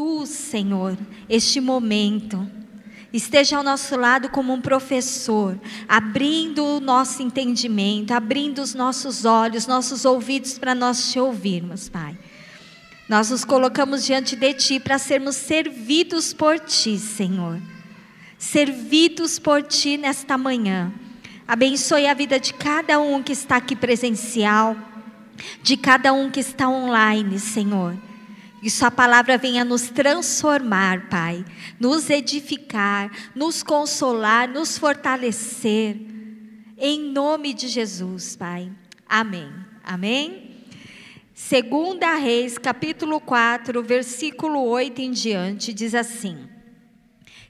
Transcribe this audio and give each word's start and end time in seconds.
tu, 0.00 0.24
Senhor, 0.24 0.96
este 1.28 1.60
momento. 1.60 2.50
Esteja 3.12 3.58
ao 3.58 3.62
nosso 3.62 3.98
lado 3.98 4.30
como 4.30 4.50
um 4.50 4.60
professor, 4.60 5.60
abrindo 5.86 6.64
o 6.64 6.80
nosso 6.80 7.22
entendimento, 7.22 8.12
abrindo 8.12 8.62
os 8.62 8.72
nossos 8.72 9.26
olhos, 9.26 9.66
nossos 9.66 10.06
ouvidos 10.06 10.58
para 10.58 10.74
nós 10.74 11.12
te 11.12 11.20
ouvirmos, 11.20 11.90
Pai. 11.90 12.16
Nós 13.10 13.28
nos 13.28 13.44
colocamos 13.44 14.06
diante 14.06 14.36
de 14.36 14.54
Ti 14.54 14.80
para 14.80 14.98
sermos 14.98 15.36
servidos 15.36 16.32
por 16.32 16.58
Ti, 16.60 16.98
Senhor. 16.98 17.60
Servidos 18.38 19.38
por 19.38 19.62
Ti 19.64 19.98
nesta 19.98 20.38
manhã. 20.38 20.90
Abençoe 21.46 22.06
a 22.06 22.14
vida 22.14 22.40
de 22.40 22.54
cada 22.54 22.98
um 22.98 23.22
que 23.22 23.32
está 23.32 23.56
aqui 23.56 23.76
presencial, 23.76 24.74
de 25.62 25.76
cada 25.76 26.10
um 26.10 26.30
que 26.30 26.40
está 26.40 26.70
online, 26.70 27.38
Senhor. 27.38 27.98
Que 28.60 28.68
Sua 28.68 28.90
palavra 28.90 29.38
venha 29.38 29.64
nos 29.64 29.88
transformar, 29.88 31.08
Pai, 31.08 31.42
nos 31.78 32.10
edificar, 32.10 33.10
nos 33.34 33.62
consolar, 33.62 34.46
nos 34.48 34.76
fortalecer. 34.76 35.96
Em 36.76 37.00
nome 37.10 37.54
de 37.54 37.68
Jesus, 37.68 38.36
Pai. 38.36 38.70
Amém. 39.08 39.50
Amém. 39.82 40.50
Segunda 41.32 42.16
Reis, 42.16 42.58
capítulo 42.58 43.18
4, 43.18 43.82
versículo 43.82 44.62
8 44.62 45.00
em 45.00 45.10
diante, 45.10 45.72
diz 45.72 45.94
assim: 45.94 46.46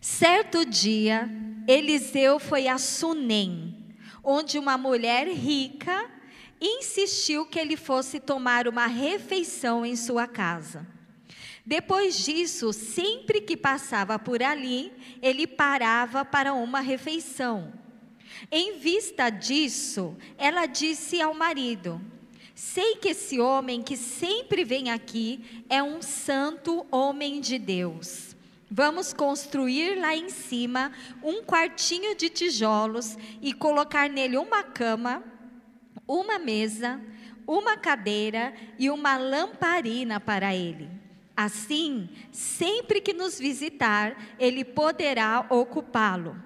Certo 0.00 0.64
dia, 0.64 1.28
Eliseu 1.66 2.38
foi 2.38 2.68
a 2.68 2.78
Sunem, 2.78 3.76
onde 4.22 4.60
uma 4.60 4.78
mulher 4.78 5.26
rica 5.26 6.08
insistiu 6.60 7.46
que 7.46 7.58
ele 7.58 7.76
fosse 7.76 8.20
tomar 8.20 8.68
uma 8.68 8.86
refeição 8.86 9.84
em 9.84 9.96
sua 9.96 10.28
casa. 10.28 10.99
Depois 11.70 12.16
disso, 12.24 12.72
sempre 12.72 13.40
que 13.40 13.56
passava 13.56 14.18
por 14.18 14.42
ali, 14.42 14.92
ele 15.22 15.46
parava 15.46 16.24
para 16.24 16.52
uma 16.52 16.80
refeição. 16.80 17.72
Em 18.50 18.76
vista 18.80 19.30
disso, 19.30 20.16
ela 20.36 20.66
disse 20.66 21.22
ao 21.22 21.32
marido: 21.32 22.00
Sei 22.56 22.96
que 22.96 23.10
esse 23.10 23.38
homem 23.38 23.84
que 23.84 23.96
sempre 23.96 24.64
vem 24.64 24.90
aqui 24.90 25.64
é 25.68 25.80
um 25.80 26.02
santo 26.02 26.84
homem 26.90 27.40
de 27.40 27.56
Deus. 27.56 28.34
Vamos 28.68 29.12
construir 29.12 29.94
lá 29.94 30.12
em 30.12 30.28
cima 30.28 30.90
um 31.22 31.40
quartinho 31.44 32.16
de 32.16 32.28
tijolos 32.30 33.16
e 33.40 33.52
colocar 33.52 34.10
nele 34.10 34.36
uma 34.36 34.64
cama, 34.64 35.22
uma 36.04 36.36
mesa, 36.36 37.00
uma 37.46 37.76
cadeira 37.76 38.52
e 38.76 38.90
uma 38.90 39.16
lamparina 39.16 40.18
para 40.18 40.52
ele. 40.52 40.99
Assim, 41.42 42.10
sempre 42.30 43.00
que 43.00 43.14
nos 43.14 43.38
visitar, 43.38 44.36
ele 44.38 44.62
poderá 44.62 45.46
ocupá-lo. 45.48 46.36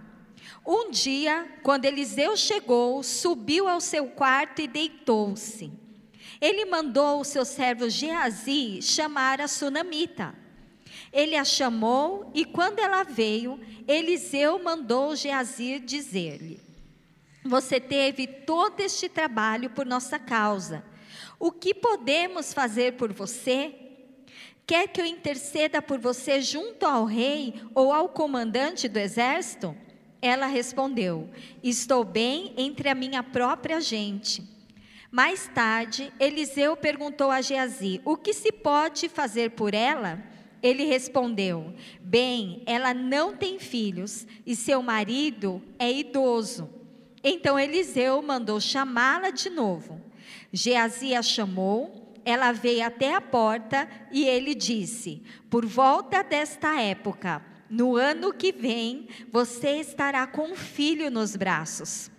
Um 0.65 0.89
dia, 0.89 1.49
quando 1.65 1.85
Eliseu 1.85 2.37
chegou, 2.37 3.03
subiu 3.03 3.67
ao 3.67 3.81
seu 3.81 4.07
quarto 4.07 4.63
e 4.63 4.69
deitou-se. 4.69 5.73
Ele 6.41 6.65
mandou 6.67 7.21
o 7.21 7.25
seu 7.25 7.45
servo 7.45 7.91
Geazi 7.91 8.81
chamar 8.81 9.41
a 9.41 9.49
sunamita. 9.49 10.33
Ele 11.13 11.35
a 11.35 11.45
chamou 11.45 12.31
e 12.33 12.45
quando 12.45 12.79
ela 12.79 13.03
veio, 13.03 13.59
Eliseu 13.89 14.63
mandou 14.63 15.17
Geazi 15.17 15.81
dizer-lhe: 15.81 16.61
Você 17.45 17.81
teve 17.81 18.29
todo 18.29 18.79
este 18.79 19.09
trabalho 19.09 19.71
por 19.71 19.85
nossa 19.85 20.21
causa. 20.21 20.85
O 21.37 21.51
que 21.51 21.75
podemos 21.75 22.55
fazer 22.55 22.93
por 22.93 23.13
você? 23.13 23.84
Quer 24.67 24.89
que 24.89 25.01
eu 25.01 25.05
interceda 25.05 25.83
por 25.83 25.99
você 25.99 26.41
junto 26.41 26.87
ao 26.87 27.05
rei 27.05 27.55
ou 27.75 27.93
ao 27.93 28.09
comandante 28.09 28.89
do 28.89 28.99
exército? 28.99 29.77
Ela 30.23 30.47
respondeu: 30.47 31.29
Estou 31.63 32.03
bem 32.03 32.55
entre 32.57 32.89
a 32.89 32.95
minha 32.95 33.23
própria 33.23 33.79
gente. 33.81 34.43
Mais 35.11 35.47
tarde, 35.49 36.11
Eliseu 36.19 36.77
perguntou 36.77 37.31
a 37.31 37.43
Geazi: 37.43 38.01
O 38.07 38.17
que 38.17 38.33
se 38.33 38.51
pode 38.51 39.09
fazer 39.09 39.51
por 39.51 39.75
ela? 39.75 40.23
Ele 40.63 40.85
respondeu: 40.85 41.75
Bem, 42.01 42.63
ela 42.65 42.95
não 42.95 43.37
tem 43.37 43.59
filhos 43.59 44.27
e 44.47 44.57
seu 44.57 44.83
marido 44.83 45.63
é 45.79 45.93
idoso. 45.93 46.71
Então 47.23 47.59
Eliseu 47.59 48.23
mandou 48.23 48.59
chamá-la 48.59 49.29
de 49.29 49.51
novo. 49.51 50.01
Geazi 50.51 51.15
a 51.15 51.21
chamou 51.21 52.04
ela 52.25 52.53
veio 52.53 52.85
até 52.85 53.15
a 53.15 53.21
porta 53.21 53.89
e 54.11 54.25
ele 54.25 54.55
disse: 54.55 55.23
Por 55.51 55.67
volta 55.67 56.23
desta 56.23 56.81
época, 56.81 57.43
no 57.69 57.97
ano 57.97 58.33
que 58.33 58.53
vem, 58.53 59.09
você 59.31 59.81
estará 59.81 60.27
com 60.27 60.53
um 60.53 60.57
filho 60.57 61.11
nos 61.11 61.37
braços. 61.37 62.11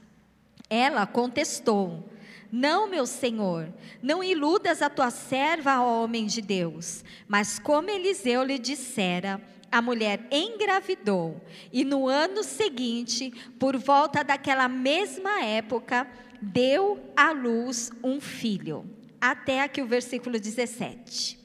Ela 0.70 1.08
contestou: 1.08 2.08
Não, 2.52 2.88
meu 2.88 3.06
senhor, 3.06 3.74
não 4.02 4.24
iludas 4.24 4.82
a 4.82 4.90
tua 4.90 5.10
serva, 5.10 5.82
ó 5.82 6.04
homem 6.04 6.28
de 6.28 6.42
Deus. 6.42 7.04
Mas 7.28 7.58
como 7.58 7.90
Eliseu 7.90 8.44
lhe 8.44 8.60
dissera, 8.60 9.42
a 9.72 9.82
mulher 9.82 10.28
engravidou 10.32 11.42
e 11.74 11.84
no 11.84 12.08
ano 12.08 12.44
seguinte, 12.44 13.32
por 13.60 13.76
volta 13.76 14.24
daquela 14.24 14.70
mesma 14.70 15.44
época, 15.44 16.08
deu 16.40 17.00
à 17.16 17.32
luz 17.32 17.92
um 18.04 18.22
filho 18.22 18.86
até 19.32 19.62
aqui 19.62 19.82
o 19.82 19.88
versículo 19.88 20.40
17. 20.40 21.40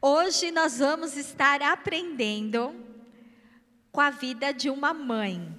Hoje 0.00 0.50
nós 0.50 0.80
vamos 0.80 1.16
estar 1.16 1.62
aprendendo 1.62 2.74
com 3.92 4.00
a 4.00 4.10
vida 4.10 4.52
de 4.52 4.68
uma 4.68 4.92
mãe, 4.92 5.56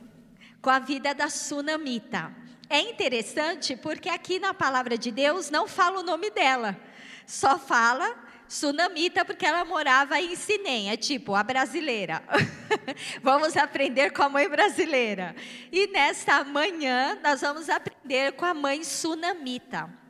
com 0.61 0.69
a 0.69 0.79
vida 0.79 1.13
da 1.13 1.29
sunamita. 1.29 2.35
É 2.69 2.81
interessante 2.81 3.77
porque 3.77 4.09
aqui 4.09 4.39
na 4.39 4.53
palavra 4.53 4.97
de 4.97 5.11
Deus 5.11 5.49
não 5.49 5.67
fala 5.67 6.01
o 6.01 6.03
nome 6.03 6.29
dela, 6.29 6.77
só 7.25 7.57
fala 7.57 8.21
sunamita 8.49 9.23
porque 9.23 9.45
ela 9.45 9.63
morava 9.63 10.19
em 10.19 10.35
Sinem, 10.35 10.91
é 10.91 10.97
tipo 10.97 11.33
a 11.33 11.43
brasileira. 11.43 12.21
vamos 13.23 13.55
aprender 13.55 14.11
com 14.11 14.23
a 14.23 14.29
mãe 14.29 14.49
brasileira. 14.49 15.33
E 15.71 15.87
nesta 15.87 16.43
manhã 16.43 17.17
nós 17.23 17.39
vamos 17.39 17.69
aprender 17.69 18.33
com 18.33 18.43
a 18.43 18.53
mãe 18.53 18.83
sunamita. 18.83 20.02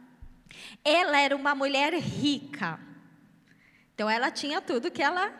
Ela 0.84 1.20
era 1.20 1.36
uma 1.36 1.56
mulher 1.56 1.94
rica. 1.94 2.80
Então 3.94 4.10
ela 4.10 4.32
tinha 4.32 4.62
tudo 4.62 4.92
que 4.92 5.02
ela 5.02 5.34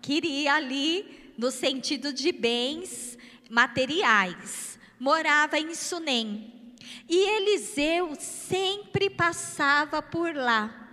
queria 0.00 0.54
ali 0.54 1.32
no 1.36 1.50
sentido 1.50 2.12
de 2.12 2.32
bens 2.32 3.18
materiais. 3.50 4.78
Morava 4.98 5.58
em 5.58 5.74
Sunem. 5.74 6.74
E 7.08 7.16
Eliseu 7.16 8.14
sempre 8.18 9.10
passava 9.10 10.02
por 10.02 10.34
lá. 10.34 10.88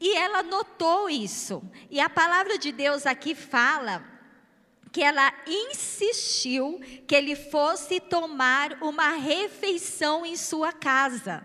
E 0.00 0.14
ela 0.16 0.42
notou 0.42 1.10
isso. 1.10 1.62
E 1.90 2.00
a 2.00 2.08
palavra 2.08 2.56
de 2.58 2.70
Deus 2.70 3.04
aqui 3.06 3.34
fala 3.34 4.04
que 4.92 5.02
ela 5.02 5.32
insistiu 5.46 6.80
que 7.06 7.14
ele 7.14 7.36
fosse 7.36 8.00
tomar 8.00 8.82
uma 8.82 9.10
refeição 9.10 10.24
em 10.24 10.36
sua 10.36 10.72
casa. 10.72 11.44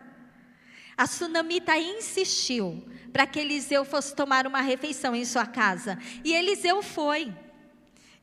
A 0.97 1.07
sunamita 1.07 1.77
insistiu 1.77 2.83
para 3.11 3.27
que 3.27 3.39
Eliseu 3.39 3.85
fosse 3.85 4.15
tomar 4.15 4.47
uma 4.47 4.61
refeição 4.61 5.15
em 5.15 5.25
sua 5.25 5.45
casa. 5.45 5.97
E 6.23 6.33
Eliseu 6.33 6.81
foi. 6.81 7.33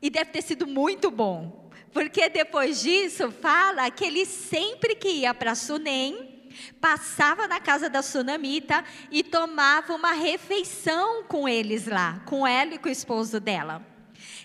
E 0.03 0.11
deve 0.11 0.31
ter 0.31 0.43
sido 0.43 0.67
muito 0.67 1.11
bom. 1.11 1.71
Porque 1.93 2.29
depois 2.29 2.81
disso, 2.81 3.31
fala 3.31 3.91
que 3.91 4.05
ele 4.05 4.25
sempre 4.25 4.95
que 4.95 5.09
ia 5.09 5.35
para 5.35 5.55
Sunem, 5.55 6.31
passava 6.81 7.49
na 7.49 7.61
casa 7.61 7.89
da 7.89 8.03
sunamita 8.03 8.85
e 9.11 9.23
tomava 9.23 9.95
uma 9.95 10.13
refeição 10.13 11.25
com 11.25 11.49
eles 11.49 11.87
lá, 11.87 12.23
com 12.27 12.47
ela 12.47 12.75
e 12.75 12.79
com 12.79 12.89
o 12.89 12.93
esposo 12.93 13.41
dela. 13.41 13.85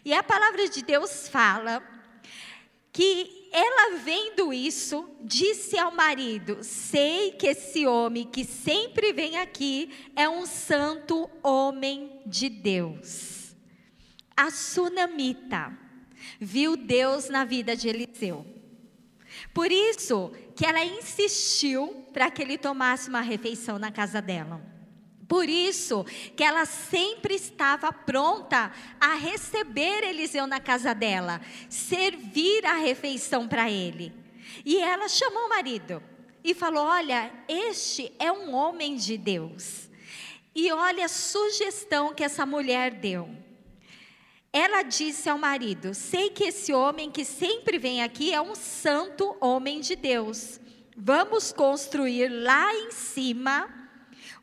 E 0.04 0.14
a 0.14 0.24
palavra 0.24 0.70
de 0.70 0.84
Deus 0.84 1.28
fala 1.28 1.84
que 2.92 3.45
ela 3.58 3.98
vendo 4.00 4.52
isso, 4.52 5.10
disse 5.22 5.78
ao 5.78 5.90
marido: 5.90 6.58
Sei 6.62 7.32
que 7.32 7.48
esse 7.48 7.88
homem 7.88 8.28
que 8.28 8.44
sempre 8.44 9.14
vem 9.14 9.38
aqui 9.38 9.90
é 10.14 10.28
um 10.28 10.46
santo 10.46 11.30
homem 11.42 12.20
de 12.26 12.50
Deus. 12.50 13.56
A 14.36 14.52
sunamita 14.52 15.72
viu 16.38 16.76
Deus 16.76 17.30
na 17.30 17.46
vida 17.46 17.78
de 17.78 17.88
Eliseu. 17.88 18.46
Por 19.54 19.72
isso 19.72 20.34
que 20.54 20.66
ela 20.66 20.84
insistiu 20.84 22.06
para 22.12 22.30
que 22.30 22.42
ele 22.42 22.58
tomasse 22.58 23.08
uma 23.08 23.22
refeição 23.22 23.80
na 23.80 23.90
casa 23.90 24.22
dela. 24.22 24.62
Por 25.28 25.50
isso 25.50 26.06
que 26.36 26.44
ela 26.44 26.66
sempre 26.66 27.36
estava 27.36 27.92
pronta 27.92 28.72
a 29.00 29.16
receber 29.16 30.04
Eliseu 30.04 30.46
na 30.46 30.60
casa 30.60 30.94
dela, 30.94 31.42
servir 31.70 32.66
a 32.66 32.76
refeição 32.76 33.48
para 33.48 33.70
ele. 33.70 34.14
E 34.64 34.78
ela 34.78 35.08
chamou 35.08 35.46
o 35.46 35.50
marido 35.50 36.02
e 36.44 36.54
falou: 36.54 36.86
Olha, 36.86 37.32
este 37.48 38.14
é 38.20 38.32
um 38.32 38.54
homem 38.54 38.96
de 38.96 39.18
Deus. 39.18 39.90
E 40.54 40.72
olha 40.72 41.06
a 41.06 41.10
sugestão 41.10 42.14
que 42.14 42.24
essa 42.24 42.46
mulher 42.46 42.94
deu. 42.94 43.30
ela 44.54 44.84
disse 44.84 45.28
ao 45.28 45.40
marido: 45.40 45.96
Sei 45.96 46.30
que 46.30 46.46
esse 46.46 46.72
homem 46.72 47.10
que 47.10 47.26
sempre 47.26 47.80
vem 47.80 48.04
aqui 48.04 48.32
é 48.32 48.40
um 48.40 48.54
santo 48.54 49.36
homem 49.42 49.80
de 49.82 49.96
Deus. 49.96 50.60
Vamos 50.96 51.52
construir 51.52 52.30
lá 52.30 52.74
em 52.74 52.92
cima 52.92 53.85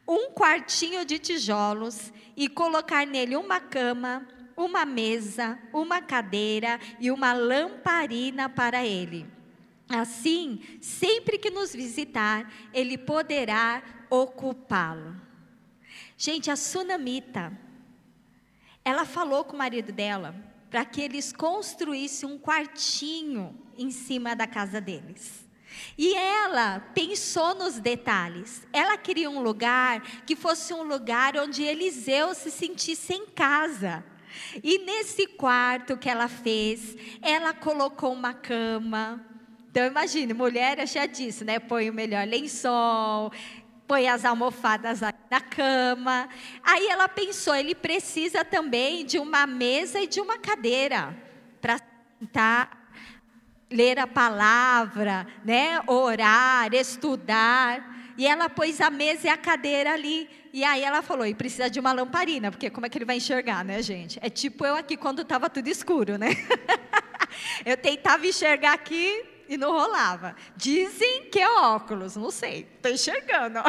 um 0.06 0.30
quartinho 0.30 1.04
de 1.04 1.18
tijolos 1.18 2.12
e 2.36 2.48
colocar 2.48 3.06
nele 3.06 3.36
uma 3.36 3.60
cama, 3.60 4.26
uma 4.56 4.84
mesa, 4.84 5.58
uma 5.72 6.00
cadeira 6.00 6.80
e 7.00 7.10
uma 7.10 7.32
lamparina 7.32 8.48
para 8.48 8.84
ele. 8.84 9.26
Assim, 9.88 10.60
sempre 10.80 11.38
que 11.38 11.50
nos 11.50 11.74
visitar, 11.74 12.50
ele 12.72 12.96
poderá 12.96 13.82
ocupá-lo. 14.08 15.20
Gente, 16.16 16.50
a 16.50 16.56
sunamita 16.56 17.52
ela 18.84 19.04
falou 19.04 19.44
com 19.44 19.54
o 19.54 19.58
marido 19.58 19.92
dela 19.92 20.34
para 20.70 20.84
que 20.84 21.00
eles 21.00 21.32
construíssem 21.32 22.28
um 22.28 22.38
quartinho 22.38 23.54
em 23.76 23.90
cima 23.90 24.34
da 24.34 24.46
casa 24.46 24.80
deles. 24.80 25.41
E 25.96 26.14
ela 26.14 26.80
pensou 26.94 27.54
nos 27.54 27.78
detalhes. 27.78 28.66
Ela 28.72 28.96
queria 28.96 29.30
um 29.30 29.42
lugar 29.42 30.00
que 30.26 30.36
fosse 30.36 30.72
um 30.72 30.82
lugar 30.82 31.36
onde 31.36 31.62
Eliseu 31.62 32.34
se 32.34 32.50
sentisse 32.50 33.14
em 33.14 33.26
casa. 33.26 34.04
E 34.62 34.78
nesse 34.78 35.26
quarto 35.26 35.96
que 35.96 36.08
ela 36.08 36.28
fez, 36.28 36.96
ela 37.20 37.52
colocou 37.52 38.12
uma 38.12 38.32
cama. 38.32 39.24
Então 39.70 39.86
imagine, 39.86 40.34
mulher 40.34 40.78
é 40.78 40.86
cheia 40.86 41.08
disso, 41.08 41.44
né? 41.44 41.58
Põe 41.58 41.88
o 41.88 41.94
melhor 41.94 42.26
lençol, 42.26 43.32
põe 43.86 44.08
as 44.08 44.24
almofadas 44.24 45.00
na 45.00 45.40
cama. 45.40 46.28
Aí 46.62 46.88
ela 46.88 47.08
pensou, 47.08 47.54
ele 47.54 47.74
precisa 47.74 48.44
também 48.44 49.04
de 49.04 49.18
uma 49.18 49.46
mesa 49.46 50.00
e 50.00 50.06
de 50.06 50.20
uma 50.20 50.38
cadeira 50.38 51.16
para 51.60 51.78
sentar, 52.18 52.81
ler 53.72 53.98
a 53.98 54.06
palavra, 54.06 55.26
né? 55.44 55.80
Orar, 55.86 56.72
estudar. 56.74 57.90
E 58.16 58.26
ela 58.26 58.48
pôs 58.48 58.80
a 58.80 58.90
mesa 58.90 59.26
e 59.26 59.30
a 59.30 59.36
cadeira 59.36 59.94
ali. 59.94 60.28
E 60.52 60.62
aí 60.64 60.82
ela 60.82 61.02
falou: 61.02 61.26
e 61.26 61.34
precisa 61.34 61.70
de 61.70 61.80
uma 61.80 61.92
lamparina, 61.92 62.50
porque 62.50 62.70
como 62.70 62.86
é 62.86 62.88
que 62.88 62.98
ele 62.98 63.04
vai 63.04 63.16
enxergar, 63.16 63.64
né, 63.64 63.82
gente? 63.82 64.18
É 64.22 64.28
tipo 64.28 64.66
eu 64.66 64.76
aqui 64.76 64.96
quando 64.96 65.22
estava 65.22 65.48
tudo 65.48 65.68
escuro, 65.68 66.18
né? 66.18 66.28
eu 67.64 67.76
tentava 67.76 68.26
enxergar 68.26 68.74
aqui, 68.74 69.24
e 69.48 69.56
não 69.56 69.70
rolava. 69.70 70.34
Dizem 70.56 71.28
que 71.30 71.38
é 71.38 71.48
óculos, 71.48 72.16
não 72.16 72.30
sei, 72.30 72.66
estou 72.76 72.90
enxergando. 72.90 73.60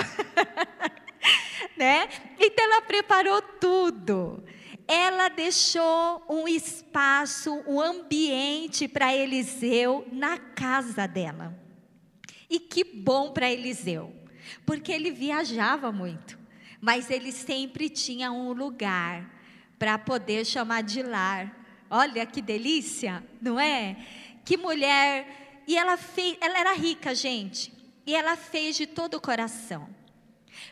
né? 1.76 2.08
Então 2.40 2.66
ela 2.66 2.82
preparou 2.82 3.42
tudo. 3.42 4.44
Ela 4.88 5.30
deixou 5.30 6.24
um 6.30 6.48
espaço, 6.48 7.64
um 7.68 7.80
ambiente 7.80 8.88
para 8.88 9.16
Eliseu 9.16 10.08
na 10.12 10.38
casa 10.38 11.08
dela. 11.08 11.58
E 12.50 12.60
que 12.60 12.84
bom 12.84 13.32
para 13.32 13.52
Eliseu, 13.52 14.14
porque 14.66 14.92
ele 14.92 15.12
viajava 15.12 15.92
muito, 15.92 16.38
mas 16.80 17.10
ele 17.10 17.32
sempre 17.32 17.90
tinha 17.90 18.32
um 18.32 18.52
lugar 18.52 19.32
para 19.80 19.98
poder 19.98 20.46
chamar 20.46 20.84
de 20.84 21.02
lar. 21.02 21.60
Olha 21.90 22.26
que 22.26 22.42
delícia, 22.42 23.24
não 23.42 23.60
é? 23.60 23.98
Que 24.46 24.58
mulher 24.58 25.44
e 25.68 25.78
ela 25.78 25.98
fez, 25.98 26.38
ela 26.42 26.60
era 26.60 26.74
rica, 26.74 27.16
gente, 27.16 27.74
e 28.06 28.14
ela 28.14 28.36
fez 28.36 28.76
de 28.76 28.86
todo 28.86 29.16
o 29.16 29.22
coração. 29.22 29.88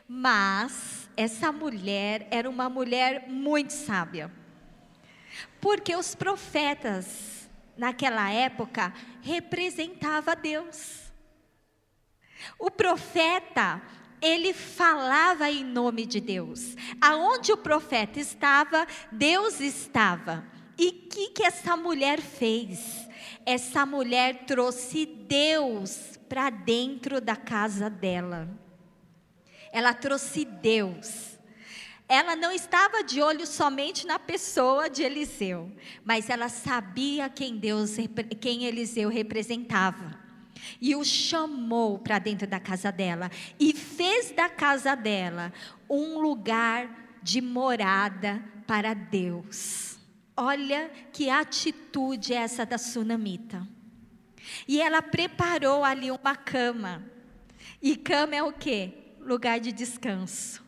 Mas 0.07 1.00
essa 1.15 1.51
mulher 1.51 2.27
era 2.31 2.49
uma 2.49 2.69
mulher 2.69 3.25
muito 3.27 3.71
sábia. 3.71 4.31
Porque 5.59 5.95
os 5.95 6.15
profetas 6.15 7.49
naquela 7.77 8.31
época 8.31 8.93
representava 9.21 10.35
Deus. 10.35 11.11
O 12.57 12.71
profeta, 12.71 13.81
ele 14.21 14.53
falava 14.53 15.49
em 15.49 15.63
nome 15.63 16.05
de 16.05 16.19
Deus. 16.19 16.75
Aonde 16.99 17.51
o 17.51 17.57
profeta 17.57 18.19
estava, 18.19 18.87
Deus 19.11 19.59
estava. 19.59 20.43
E 20.77 20.87
o 20.87 21.09
que, 21.09 21.29
que 21.29 21.43
essa 21.43 21.77
mulher 21.77 22.19
fez? 22.19 23.09
essa 23.45 23.85
mulher 23.85 24.45
trouxe 24.45 25.05
Deus 25.05 26.19
para 26.29 26.49
dentro 26.49 27.19
da 27.19 27.35
casa 27.35 27.89
dela. 27.89 28.47
Ela 29.71 29.93
trouxe 29.93 30.45
Deus. 30.45 31.39
Ela 32.07 32.35
não 32.35 32.51
estava 32.51 33.03
de 33.03 33.21
olho 33.21 33.47
somente 33.47 34.05
na 34.05 34.19
pessoa 34.19 34.89
de 34.89 35.01
Eliseu, 35.01 35.71
mas 36.03 36.29
ela 36.29 36.49
sabia 36.49 37.29
quem 37.29 37.57
Deus, 37.57 37.95
quem 38.41 38.65
Eliseu 38.65 39.07
representava. 39.07 40.19
E 40.81 40.93
o 40.95 41.05
chamou 41.05 41.97
para 41.97 42.19
dentro 42.19 42.45
da 42.45 42.59
casa 42.59 42.91
dela 42.91 43.31
e 43.57 43.73
fez 43.73 44.31
da 44.31 44.49
casa 44.49 44.93
dela 44.93 45.53
um 45.89 46.19
lugar 46.19 47.19
de 47.23 47.39
morada 47.39 48.43
para 48.67 48.93
Deus. 48.93 49.97
Olha 50.35 50.91
que 51.13 51.29
atitude 51.29 52.33
é 52.33 52.37
essa 52.37 52.65
da 52.65 52.77
sunamita. 52.77 53.67
E 54.67 54.81
ela 54.81 55.01
preparou 55.01 55.83
ali 55.83 56.11
uma 56.11 56.35
cama. 56.35 57.03
E 57.81 57.95
cama 57.95 58.35
é 58.35 58.43
o 58.43 58.51
quê? 58.51 59.00
Lugar 59.23 59.59
de 59.59 59.71
descanso. 59.71 60.63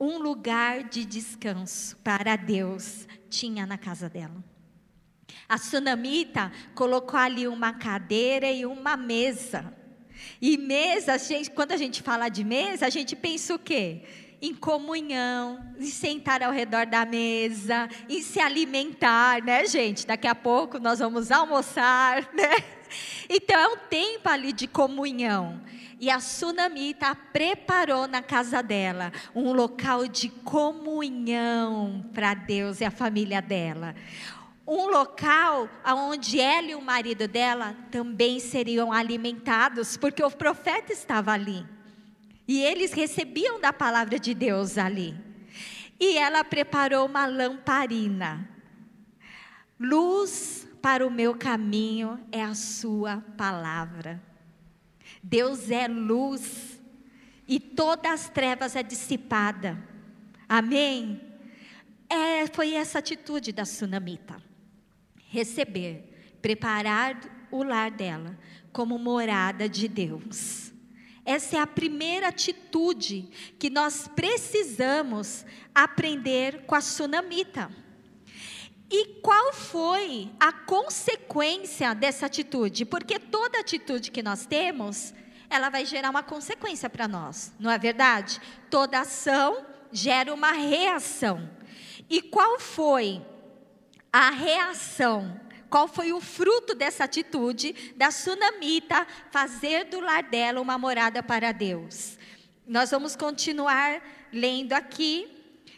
Um 0.00 0.18
lugar 0.18 0.84
de 0.84 1.04
descanso 1.04 1.96
para 1.98 2.36
Deus 2.36 3.06
tinha 3.28 3.66
na 3.66 3.76
casa 3.76 4.08
dela. 4.08 4.42
A 5.48 5.58
sunamita 5.58 6.52
colocou 6.74 7.18
ali 7.18 7.48
uma 7.48 7.72
cadeira 7.72 8.50
e 8.50 8.64
uma 8.64 8.96
mesa. 8.96 9.74
E 10.40 10.56
mesa, 10.56 11.18
gente, 11.18 11.50
quando 11.50 11.72
a 11.72 11.76
gente 11.76 12.02
fala 12.02 12.28
de 12.28 12.44
mesa, 12.44 12.86
a 12.86 12.90
gente 12.90 13.16
pensa 13.16 13.54
o 13.54 13.58
quê? 13.58 14.02
em 14.40 14.54
comunhão, 14.54 15.74
em 15.78 15.86
sentar 15.86 16.42
ao 16.42 16.52
redor 16.52 16.86
da 16.86 17.04
mesa, 17.04 17.88
em 18.08 18.22
se 18.22 18.38
alimentar, 18.38 19.42
né, 19.42 19.66
gente? 19.66 20.06
Daqui 20.06 20.28
a 20.28 20.34
pouco 20.34 20.78
nós 20.78 21.00
vamos 21.00 21.32
almoçar, 21.32 22.22
né? 22.32 22.54
Então 23.28 23.58
é 23.58 23.68
um 23.68 23.76
tempo 23.76 24.28
ali 24.28 24.52
de 24.52 24.66
comunhão. 24.66 25.60
E 26.00 26.10
a 26.10 26.20
Sunamita 26.20 27.14
preparou 27.14 28.06
na 28.06 28.22
casa 28.22 28.62
dela 28.62 29.12
um 29.34 29.52
local 29.52 30.06
de 30.06 30.28
comunhão 30.28 32.04
para 32.14 32.34
Deus 32.34 32.80
e 32.80 32.84
a 32.84 32.90
família 32.90 33.42
dela. 33.42 33.96
Um 34.64 34.86
local 34.88 35.68
onde 35.84 36.38
ela 36.38 36.68
e 36.68 36.74
o 36.74 36.80
marido 36.80 37.26
dela 37.26 37.74
também 37.90 38.38
seriam 38.38 38.92
alimentados, 38.92 39.96
porque 39.96 40.22
o 40.22 40.30
profeta 40.30 40.92
estava 40.92 41.32
ali. 41.32 41.66
E 42.46 42.62
eles 42.62 42.92
recebiam 42.92 43.60
da 43.60 43.72
palavra 43.72 44.18
de 44.18 44.34
Deus 44.34 44.78
ali. 44.78 45.16
E 45.98 46.16
ela 46.16 46.44
preparou 46.44 47.06
uma 47.06 47.26
lamparina. 47.26 48.48
Luz 49.80 50.68
para 50.80 51.04
o 51.04 51.10
meu 51.10 51.34
caminho 51.34 52.20
é 52.30 52.42
a 52.42 52.54
sua 52.54 53.22
palavra. 53.36 54.27
Deus 55.28 55.70
é 55.70 55.86
luz 55.86 56.80
e 57.46 57.60
todas 57.60 58.10
as 58.10 58.28
trevas 58.30 58.74
é 58.74 58.82
dissipada. 58.82 59.78
Amém? 60.48 61.20
É, 62.08 62.46
foi 62.46 62.72
essa 62.72 62.98
atitude 62.98 63.52
da 63.52 63.66
sunamita. 63.66 64.42
Receber, 65.26 66.38
preparar 66.40 67.46
o 67.50 67.62
lar 67.62 67.90
dela 67.90 68.38
como 68.72 68.98
morada 68.98 69.68
de 69.68 69.86
Deus. 69.86 70.72
Essa 71.26 71.58
é 71.58 71.60
a 71.60 71.66
primeira 71.66 72.28
atitude 72.28 73.28
que 73.58 73.68
nós 73.68 74.08
precisamos 74.08 75.44
aprender 75.74 76.64
com 76.64 76.74
a 76.74 76.80
sunamita. 76.80 77.70
E 78.90 79.20
qual 79.20 79.52
foi 79.52 80.30
a 80.40 80.52
consequência 80.52 81.94
dessa 81.94 82.26
atitude? 82.26 82.84
Porque 82.84 83.18
toda 83.18 83.60
atitude 83.60 84.10
que 84.10 84.22
nós 84.22 84.46
temos, 84.46 85.12
ela 85.50 85.68
vai 85.68 85.84
gerar 85.84 86.10
uma 86.10 86.22
consequência 86.22 86.88
para 86.88 87.06
nós, 87.06 87.52
não 87.58 87.70
é 87.70 87.78
verdade? 87.78 88.40
Toda 88.70 89.00
ação 89.00 89.66
gera 89.92 90.32
uma 90.32 90.52
reação. 90.52 91.50
E 92.08 92.22
qual 92.22 92.58
foi 92.58 93.20
a 94.10 94.30
reação 94.30 95.38
qual 95.68 95.86
foi 95.86 96.12
o 96.12 96.20
fruto 96.20 96.74
dessa 96.74 97.04
atitude 97.04 97.92
da 97.96 98.10
sunamita 98.10 99.06
fazer 99.30 99.84
do 99.84 100.00
lar 100.00 100.22
dela 100.22 100.60
uma 100.60 100.78
morada 100.78 101.22
para 101.22 101.52
Deus? 101.52 102.18
Nós 102.66 102.90
vamos 102.90 103.14
continuar 103.14 104.02
lendo 104.32 104.72
aqui 104.72 105.28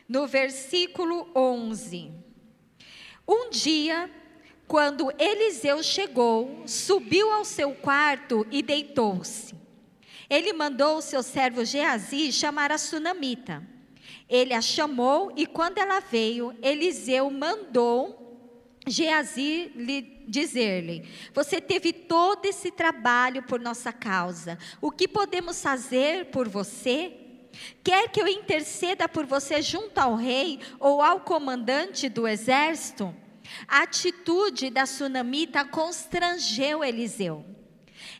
no 0.09 0.27
versículo 0.27 1.29
11. 1.35 2.20
Um 3.31 3.49
dia, 3.49 4.11
quando 4.67 5.13
Eliseu 5.17 5.85
chegou, 5.85 6.65
subiu 6.67 7.31
ao 7.31 7.45
seu 7.45 7.73
quarto 7.77 8.45
e 8.51 8.61
deitou-se. 8.61 9.55
Ele 10.29 10.53
mandou 10.53 10.97
o 10.97 11.01
seu 11.01 11.23
servo 11.23 11.65
Geazi 11.65 12.33
chamar 12.33 12.73
a 12.73 12.79
sunamita. 12.79 13.65
Ele 14.29 14.53
a 14.53 14.61
chamou 14.61 15.33
e 15.37 15.47
quando 15.47 15.79
ela 15.79 16.01
veio, 16.01 16.53
Eliseu 16.61 17.31
mandou 17.31 18.21
Geazi 18.85 19.71
lhe 19.77 20.25
dizer-lhe: 20.27 21.09
Você 21.33 21.61
teve 21.61 21.93
todo 21.93 22.47
esse 22.47 22.73
trabalho 22.73 23.45
por 23.45 23.61
nossa 23.61 23.93
causa. 23.93 24.59
O 24.81 24.91
que 24.91 25.07
podemos 25.07 25.63
fazer 25.63 26.27
por 26.33 26.49
você? 26.49 27.20
Quer 27.83 28.09
que 28.09 28.21
eu 28.21 28.29
interceda 28.29 29.09
por 29.09 29.27
você 29.27 29.61
junto 29.63 29.99
ao 29.99 30.17
rei 30.17 30.61
ou 30.79 31.03
ao 31.03 31.21
comandante 31.21 32.09
do 32.09 32.27
exército? 32.27 33.15
A 33.67 33.83
atitude 33.83 34.71
da 34.71 34.87
sunamita 34.87 35.65
constrangeu 35.65 36.85
Eliseu. 36.85 37.45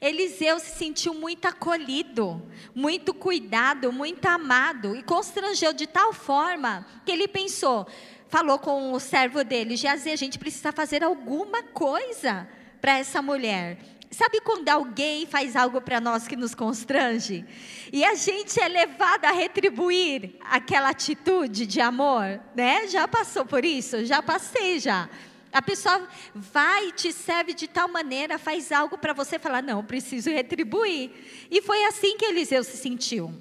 Eliseu 0.01 0.59
se 0.59 0.77
sentiu 0.77 1.15
muito 1.15 1.47
acolhido, 1.47 2.43
muito 2.75 3.13
cuidado, 3.13 3.93
muito 3.93 4.27
amado 4.27 4.97
e 4.97 5.03
constrangeu 5.03 5.73
de 5.73 5.87
tal 5.87 6.13
forma 6.13 6.87
que 7.05 7.13
ele 7.13 7.29
pensou: 7.29 7.87
falou 8.29 8.59
com 8.59 8.93
o 8.93 9.01
servo 9.01 9.45
dele, 9.45 9.77
Geazi, 9.77 10.11
a 10.11 10.17
gente 10.17 10.39
precisa 10.39 10.73
fazer 10.73 11.05
alguma 11.05 11.63
coisa 11.63 12.49
para 12.81 12.99
essa 12.99 13.21
mulher. 13.21 13.79
Sabe 14.11 14.41
quando 14.41 14.69
alguém 14.69 15.25
faz 15.25 15.55
algo 15.55 15.81
para 15.81 16.01
nós 16.01 16.27
que 16.27 16.35
nos 16.35 16.53
constrange? 16.53 17.45
E 17.93 18.05
a 18.05 18.17
gente 18.17 18.61
é 18.61 18.67
levado 18.67 19.25
a 19.25 19.31
retribuir 19.31 20.35
aquela 20.41 20.89
atitude 20.89 21.65
de 21.65 21.81
amor, 21.81 22.41
né? 22.57 22.89
Já 22.89 23.07
passou 23.07 23.47
por 23.47 23.65
isso? 23.65 24.05
Já 24.05 24.21
passei 24.21 24.81
já. 24.81 25.09
A 25.53 25.63
pessoa 25.63 26.09
vai 26.35 26.91
te 26.91 27.13
serve 27.13 27.55
de 27.55 27.69
tal 27.69 27.89
maneira, 27.89 28.37
faz 28.37 28.73
algo 28.73 28.99
para 28.99 29.13
você 29.13 29.39
falar, 29.39 29.63
não, 29.63 29.85
preciso 29.85 30.29
retribuir. 30.29 31.11
E 31.49 31.63
foi 31.63 31.85
assim 31.85 32.17
que 32.17 32.25
Eliseu 32.25 32.65
se 32.65 32.77
sentiu. 32.77 33.33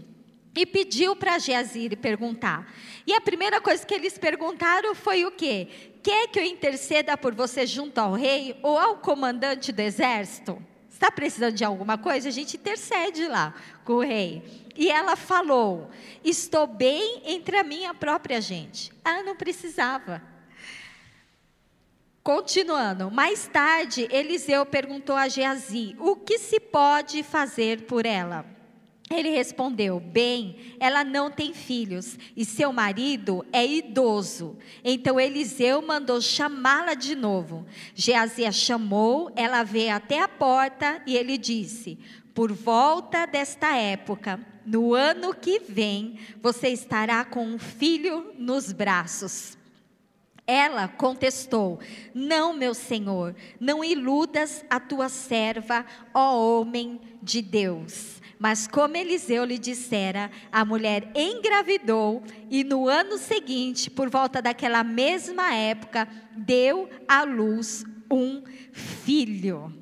E 0.55 0.65
pediu 0.65 1.15
para 1.15 1.39
Geazir 1.39 1.95
perguntar. 1.97 2.71
E 3.07 3.13
a 3.13 3.21
primeira 3.21 3.61
coisa 3.61 3.85
que 3.85 3.93
eles 3.93 4.17
perguntaram 4.17 4.93
foi 4.93 5.23
o 5.25 5.31
quê? 5.31 5.88
Quer 6.01 6.27
que 6.29 6.39
eu 6.39 6.43
interceda 6.43 7.17
por 7.17 7.33
você 7.33 7.65
junto 7.65 7.97
ao 7.97 8.13
rei 8.13 8.57
ou 8.63 8.77
ao 8.77 8.97
comandante 8.97 9.71
do 9.71 9.81
exército? 9.81 10.61
Está 10.89 11.11
precisando 11.11 11.53
de 11.53 11.63
alguma 11.63 11.97
coisa? 11.97 12.27
A 12.29 12.31
gente 12.31 12.57
intercede 12.57 13.27
lá 13.27 13.53
com 13.85 13.93
o 13.93 14.01
rei. 14.01 14.43
E 14.75 14.89
ela 14.89 15.15
falou: 15.15 15.89
Estou 16.23 16.67
bem 16.67 17.21
entre 17.25 17.57
a 17.57 17.63
minha 17.63 17.93
própria 17.93 18.41
gente. 18.41 18.91
Ela 19.03 19.23
não 19.23 19.35
precisava. 19.35 20.21
Continuando, 22.21 23.09
mais 23.09 23.47
tarde, 23.47 24.07
Eliseu 24.11 24.65
perguntou 24.65 25.15
a 25.15 25.27
Geazi: 25.27 25.95
O 25.99 26.15
que 26.15 26.37
se 26.37 26.59
pode 26.59 27.23
fazer 27.23 27.83
por 27.83 28.05
ela? 28.05 28.45
Ele 29.09 29.29
respondeu: 29.31 29.99
Bem, 29.99 30.55
ela 30.79 31.03
não 31.03 31.31
tem 31.31 31.53
filhos 31.53 32.17
e 32.37 32.45
seu 32.45 32.71
marido 32.71 33.43
é 33.51 33.65
idoso. 33.65 34.55
Então 34.83 35.19
Eliseu 35.19 35.81
mandou 35.81 36.21
chamá-la 36.21 36.93
de 36.93 37.15
novo. 37.15 37.65
Geazi 37.95 38.45
a 38.45 38.51
chamou, 38.51 39.31
ela 39.35 39.63
veio 39.63 39.95
até 39.95 40.21
a 40.21 40.27
porta 40.27 41.01
e 41.07 41.17
ele 41.17 41.37
disse: 41.37 41.97
Por 42.35 42.51
volta 42.51 43.25
desta 43.25 43.75
época, 43.75 44.39
no 44.63 44.93
ano 44.93 45.33
que 45.33 45.59
vem, 45.59 46.19
você 46.39 46.69
estará 46.69 47.25
com 47.25 47.43
um 47.43 47.57
filho 47.57 48.31
nos 48.37 48.71
braços. 48.71 49.57
Ela 50.45 50.87
contestou: 50.87 51.79
Não, 52.13 52.53
meu 52.53 52.75
senhor, 52.75 53.35
não 53.59 53.83
iludas 53.83 54.63
a 54.69 54.79
tua 54.79 55.09
serva, 55.09 55.83
ó 56.13 56.59
homem 56.59 57.01
de 57.23 57.41
Deus. 57.41 58.18
Mas 58.39 58.65
como 58.65 58.95
Eliseu 58.95 59.43
lhe 59.43 59.59
dissera, 59.59 60.31
a 60.49 60.63
mulher 60.63 61.11
engravidou 61.13 62.23
e 62.49 62.63
no 62.63 62.87
ano 62.87 63.17
seguinte, 63.17 63.91
por 63.91 64.09
volta 64.09 64.41
daquela 64.41 64.81
mesma 64.81 65.53
época, 65.53 66.07
deu 66.37 66.89
à 67.05 67.23
luz 67.23 67.83
um 68.09 68.41
filho. 68.71 69.73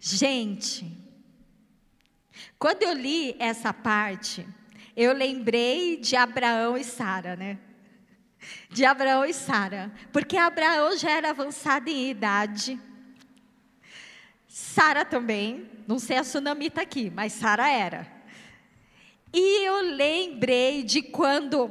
Gente, 0.00 0.84
quando 2.58 2.82
eu 2.82 2.92
li 2.92 3.36
essa 3.38 3.72
parte, 3.72 4.44
eu 4.96 5.12
lembrei 5.12 5.96
de 5.96 6.16
Abraão 6.16 6.76
e 6.76 6.82
Sara, 6.82 7.36
né? 7.36 7.56
De 8.68 8.84
Abraão 8.84 9.24
e 9.24 9.32
Sara, 9.32 9.92
porque 10.12 10.36
Abraão 10.36 10.96
já 10.96 11.10
era 11.12 11.30
avançado 11.30 11.88
em 11.88 12.10
idade, 12.10 12.80
Sara 14.52 15.04
também, 15.04 15.70
não 15.86 16.00
sei 16.00 16.16
a 16.16 16.24
sunamita 16.24 16.82
aqui, 16.82 17.08
mas 17.08 17.34
Sara 17.34 17.70
era. 17.70 18.04
E 19.32 19.64
eu 19.64 19.80
lembrei 19.94 20.82
de 20.82 21.02
quando 21.02 21.70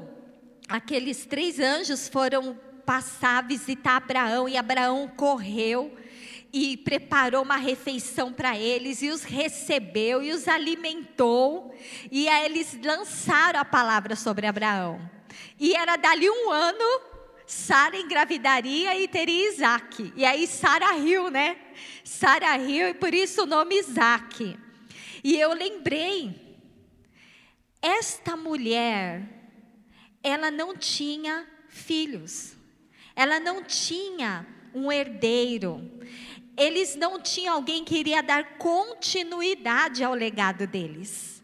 aqueles 0.65 1.25
três 1.25 1.59
anjos 1.59 2.07
foram 2.07 2.57
passar, 2.85 3.45
visitar 3.45 3.97
Abraão, 3.97 4.47
e 4.47 4.55
Abraão 4.55 5.09
correu 5.09 5.93
e 6.53 6.77
preparou 6.77 7.43
uma 7.43 7.57
refeição 7.57 8.31
para 8.31 8.57
eles, 8.57 9.01
e 9.01 9.09
os 9.09 9.23
recebeu 9.23 10.23
e 10.23 10.31
os 10.31 10.47
alimentou, 10.47 11.75
e 12.09 12.29
aí 12.29 12.45
eles 12.45 12.79
lançaram 12.81 13.59
a 13.59 13.65
palavra 13.65 14.15
sobre 14.15 14.47
Abraão. 14.47 15.01
E 15.59 15.75
era 15.75 15.97
dali 15.97 16.29
um 16.29 16.49
ano 16.49 17.01
Sara 17.49 17.97
engravidaria 17.97 18.95
e 18.95 19.07
teria 19.07 19.49
Isaac. 19.49 20.13
E 20.15 20.23
aí 20.23 20.45
Sara 20.45 20.91
riu, 20.91 21.31
né? 21.31 21.57
Sara 22.03 22.55
riu 22.57 22.89
e 22.89 22.93
por 22.93 23.11
isso 23.11 23.41
o 23.41 23.47
nome 23.47 23.75
Isaac. 23.79 24.55
E 25.23 25.35
eu 25.35 25.51
lembrei, 25.53 26.59
esta 27.81 28.37
mulher, 28.37 29.23
ela 30.21 30.51
não 30.51 30.77
tinha 30.77 31.47
filhos. 31.67 32.53
Ela 33.15 33.39
não 33.39 33.63
tinha 33.63 34.45
um 34.71 34.91
herdeiro. 34.91 35.89
Eles 36.55 36.95
não 36.95 37.19
tinham 37.19 37.55
alguém 37.55 37.83
que 37.83 37.97
iria 37.97 38.21
dar 38.21 38.59
continuidade 38.59 40.03
ao 40.03 40.13
legado 40.13 40.67
deles. 40.67 41.41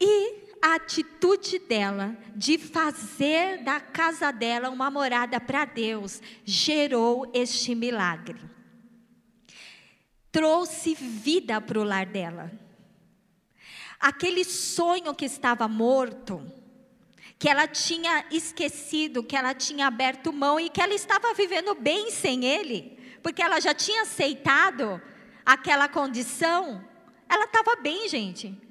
E 0.00 0.43
a 0.64 0.76
atitude 0.76 1.58
dela 1.58 2.16
de 2.34 2.56
fazer 2.56 3.62
da 3.62 3.78
casa 3.78 4.30
dela 4.30 4.70
uma 4.70 4.90
morada 4.90 5.38
para 5.38 5.66
Deus 5.66 6.22
gerou 6.42 7.30
este 7.34 7.74
milagre. 7.74 8.40
Trouxe 10.32 10.94
vida 10.94 11.60
para 11.60 11.78
o 11.78 11.84
lar 11.84 12.06
dela. 12.06 12.50
Aquele 14.00 14.42
sonho 14.42 15.14
que 15.14 15.26
estava 15.26 15.68
morto, 15.68 16.42
que 17.38 17.46
ela 17.46 17.68
tinha 17.68 18.24
esquecido, 18.30 19.22
que 19.22 19.36
ela 19.36 19.52
tinha 19.52 19.86
aberto 19.86 20.32
mão 20.32 20.58
e 20.58 20.70
que 20.70 20.80
ela 20.80 20.94
estava 20.94 21.34
vivendo 21.34 21.74
bem 21.74 22.10
sem 22.10 22.42
ele, 22.42 22.98
porque 23.22 23.42
ela 23.42 23.60
já 23.60 23.74
tinha 23.74 24.00
aceitado 24.00 24.98
aquela 25.44 25.90
condição, 25.90 26.82
ela 27.28 27.44
estava 27.44 27.76
bem, 27.76 28.08
gente 28.08 28.63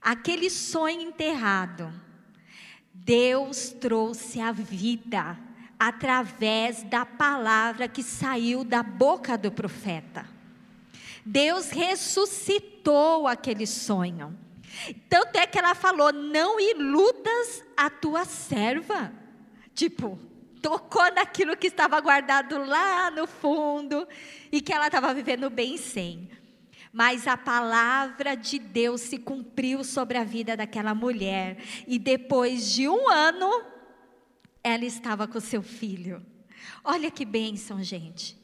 aquele 0.00 0.50
sonho 0.50 1.00
enterrado, 1.00 1.92
Deus 2.92 3.70
trouxe 3.70 4.40
a 4.40 4.52
vida 4.52 5.38
através 5.78 6.82
da 6.82 7.04
palavra 7.04 7.88
que 7.88 8.02
saiu 8.02 8.64
da 8.64 8.82
boca 8.82 9.36
do 9.36 9.52
profeta. 9.52 10.26
Deus 11.24 11.70
ressuscitou 11.70 13.26
aquele 13.26 13.66
sonho. 13.66 14.38
Tanto 15.08 15.36
é 15.36 15.46
que 15.46 15.58
ela 15.58 15.74
falou: 15.74 16.12
Não 16.12 16.58
iludas 16.60 17.64
a 17.76 17.90
tua 17.90 18.24
serva. 18.24 19.12
Tipo, 19.74 20.18
tocou 20.62 21.12
naquilo 21.12 21.56
que 21.56 21.66
estava 21.66 22.00
guardado 22.00 22.58
lá 22.58 23.10
no 23.10 23.26
fundo 23.26 24.06
e 24.50 24.60
que 24.60 24.72
ela 24.72 24.86
estava 24.86 25.12
vivendo 25.12 25.50
bem 25.50 25.76
sem. 25.76 26.28
Mas 26.96 27.26
a 27.26 27.36
palavra 27.36 28.34
de 28.34 28.58
Deus 28.58 29.02
se 29.02 29.18
cumpriu 29.18 29.84
sobre 29.84 30.16
a 30.16 30.24
vida 30.24 30.56
daquela 30.56 30.94
mulher. 30.94 31.58
E 31.86 31.98
depois 31.98 32.72
de 32.72 32.88
um 32.88 33.10
ano, 33.10 33.66
ela 34.64 34.82
estava 34.82 35.28
com 35.28 35.38
seu 35.38 35.62
filho. 35.62 36.24
Olha 36.82 37.10
que 37.10 37.26
bênção, 37.26 37.82
gente. 37.82 38.40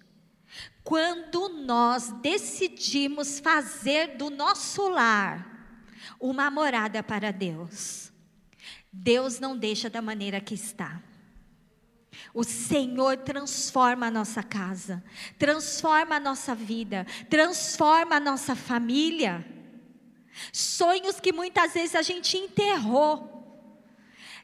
Quando 0.85 1.49
nós 1.65 2.13
decidimos 2.21 3.41
fazer 3.41 4.19
do 4.19 4.29
nosso 4.29 4.87
lar 4.87 5.81
uma 6.21 6.51
morada 6.51 7.03
para 7.03 7.33
Deus, 7.33 8.13
Deus 8.93 9.41
não 9.41 9.57
deixa 9.57 9.89
da 9.89 10.03
maneira 10.03 10.43
que 10.43 10.53
está. 10.53 11.03
O 12.35 12.45
Senhor 12.45 13.19
transforma 13.19 14.07
a 14.07 14.11
nossa 14.11 14.43
casa, 14.43 15.03
transforma 15.39 16.17
a 16.17 16.21
nossa 16.21 16.55
vida, 16.55 17.07
transforma 17.29 18.17
a 18.17 18.21
nossa 18.21 18.55
família. 18.55 19.47
Sonhos 20.53 21.21
que 21.21 21.33
muitas 21.33 21.75
vezes 21.75 21.95
a 21.95 22.03
gente 22.03 22.37
enterrou. 22.37 23.31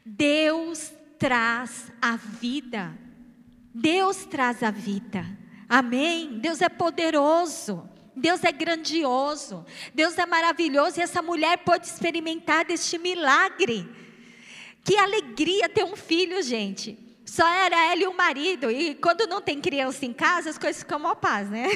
Deus 0.05 0.93
traz 1.19 1.91
a 2.01 2.17
vida. 2.17 2.97
Deus 3.75 4.25
traz 4.25 4.63
a 4.63 4.71
vida. 4.71 5.25
Amém? 5.69 6.39
Deus 6.41 6.61
é 6.61 6.69
poderoso. 6.69 7.89
Deus 8.15 8.43
é 8.45 8.53
grandioso. 8.53 9.65
Deus 9.95 10.19
é 10.19 10.27
maravilhoso. 10.27 10.99
E 10.99 11.03
essa 11.03 11.23
mulher 11.23 11.59
pode 11.59 11.87
experimentar 11.87 12.65
deste 12.65 12.99
milagre. 12.99 13.89
Que 14.85 14.97
alegria 14.97 15.69
ter 15.69 15.85
um 15.85 15.97
filho, 15.97 16.43
gente. 16.43 17.08
Só 17.29 17.47
era 17.47 17.93
ela 17.93 18.03
e 18.03 18.07
o 18.07 18.17
marido. 18.17 18.71
E 18.71 18.95
quando 18.95 19.27
não 19.27 19.43
tem 19.43 19.61
criança 19.61 20.07
em 20.07 20.15
casa, 20.15 20.49
as 20.49 20.57
coisas 20.57 20.83
ficam 20.83 20.99
mal 20.99 21.15
paz, 21.15 21.51
né? 21.51 21.69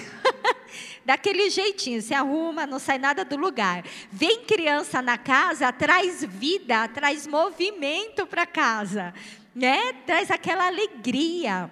Daquele 1.05 1.51
jeitinho, 1.51 2.01
se 2.01 2.15
arruma, 2.15 2.67
não 2.67 2.79
sai 2.79 2.97
nada 2.97 3.23
do 3.23 3.37
lugar. 3.37 3.85
Vem 4.11 4.45
criança 4.45 5.03
na 5.03 5.19
casa, 5.19 5.71
traz 5.71 6.25
vida, 6.25 6.89
traz 6.89 7.27
movimento 7.27 8.27
para 8.27 8.47
casa, 8.47 9.13
né? 9.55 9.93
Traz 10.07 10.31
aquela 10.31 10.67
alegria. 10.67 11.71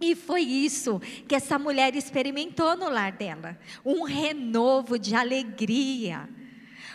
E 0.00 0.14
foi 0.14 0.42
isso 0.42 1.00
que 1.26 1.34
essa 1.34 1.58
mulher 1.58 1.96
experimentou 1.96 2.76
no 2.76 2.88
lar 2.88 3.10
dela, 3.10 3.58
um 3.84 4.04
renovo 4.04 4.96
de 4.96 5.16
alegria. 5.16 6.28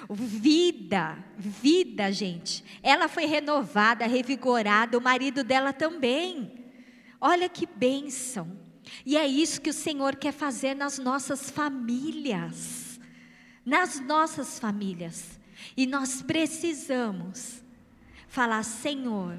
Vida, 0.09 1.17
vida, 1.37 2.11
gente. 2.11 2.63
Ela 2.81 3.07
foi 3.07 3.25
renovada, 3.25 4.05
revigorada, 4.05 4.97
o 4.97 5.01
marido 5.01 5.43
dela 5.43 5.71
também. 5.71 6.65
Olha 7.19 7.47
que 7.47 7.65
bênção. 7.65 8.59
E 9.05 9.15
é 9.15 9.25
isso 9.25 9.61
que 9.61 9.69
o 9.69 9.73
Senhor 9.73 10.15
quer 10.15 10.33
fazer 10.33 10.75
nas 10.75 10.97
nossas 10.97 11.49
famílias. 11.49 12.99
Nas 13.65 13.99
nossas 13.99 14.59
famílias. 14.59 15.39
E 15.75 15.85
nós 15.85 16.21
precisamos 16.21 17.63
falar: 18.27 18.63
Senhor, 18.63 19.37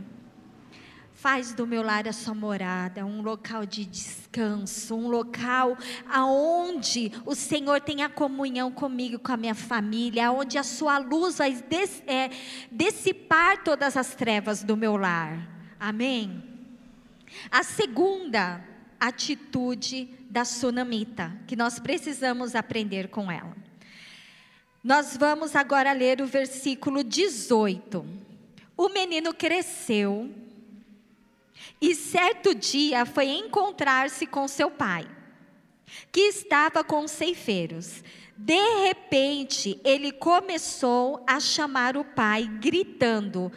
Faz 1.24 1.54
do 1.54 1.66
meu 1.66 1.82
lar 1.82 2.06
a 2.06 2.12
sua 2.12 2.34
morada, 2.34 3.06
um 3.06 3.22
local 3.22 3.64
de 3.64 3.86
descanso, 3.86 4.94
um 4.94 5.08
local 5.08 5.74
aonde 6.06 7.10
o 7.24 7.34
Senhor 7.34 7.80
tenha 7.80 8.10
comunhão 8.10 8.70
comigo, 8.70 9.18
com 9.18 9.32
a 9.32 9.36
minha 9.38 9.54
família, 9.54 10.26
aonde 10.26 10.58
a 10.58 10.62
sua 10.62 10.98
luz 10.98 11.38
vai 11.38 11.54
des, 11.54 12.02
é, 12.06 12.28
dissipar 12.70 13.64
todas 13.64 13.96
as 13.96 14.14
trevas 14.14 14.62
do 14.62 14.76
meu 14.76 14.98
lar. 14.98 15.48
Amém? 15.80 16.44
A 17.50 17.62
segunda 17.62 18.62
atitude 19.00 20.10
da 20.28 20.44
sunamita, 20.44 21.32
que 21.46 21.56
nós 21.56 21.78
precisamos 21.78 22.54
aprender 22.54 23.08
com 23.08 23.32
ela. 23.32 23.56
Nós 24.82 25.16
vamos 25.16 25.56
agora 25.56 25.90
ler 25.94 26.20
o 26.20 26.26
versículo 26.26 27.02
18. 27.02 28.04
O 28.76 28.90
menino 28.90 29.32
cresceu 29.32 30.43
e 31.80 31.94
certo 31.94 32.54
dia 32.54 33.04
foi 33.04 33.26
encontrar-se 33.26 34.26
com 34.26 34.48
seu 34.48 34.70
pai, 34.70 35.06
que 36.10 36.20
estava 36.22 36.82
com 36.82 37.04
os 37.04 37.10
ceifeiros. 37.10 38.02
De 38.36 38.84
repente, 38.84 39.80
ele 39.84 40.10
começou 40.10 41.22
a 41.26 41.38
chamar 41.38 41.96
o 41.96 42.04
pai, 42.04 42.48
gritando: 42.60 43.52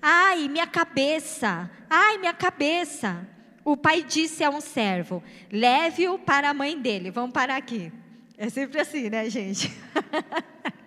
Ai, 0.00 0.48
minha 0.48 0.66
cabeça! 0.66 1.70
Ai, 1.88 2.18
minha 2.18 2.32
cabeça! 2.32 3.28
O 3.64 3.76
pai 3.76 4.02
disse 4.02 4.42
a 4.42 4.50
um 4.50 4.60
servo: 4.60 5.22
Leve-o 5.50 6.18
para 6.18 6.50
a 6.50 6.54
mãe 6.54 6.78
dele. 6.78 7.10
Vamos 7.10 7.32
parar 7.32 7.56
aqui. 7.56 7.92
É 8.36 8.48
sempre 8.48 8.80
assim, 8.80 9.08
né, 9.08 9.28
gente? 9.28 9.70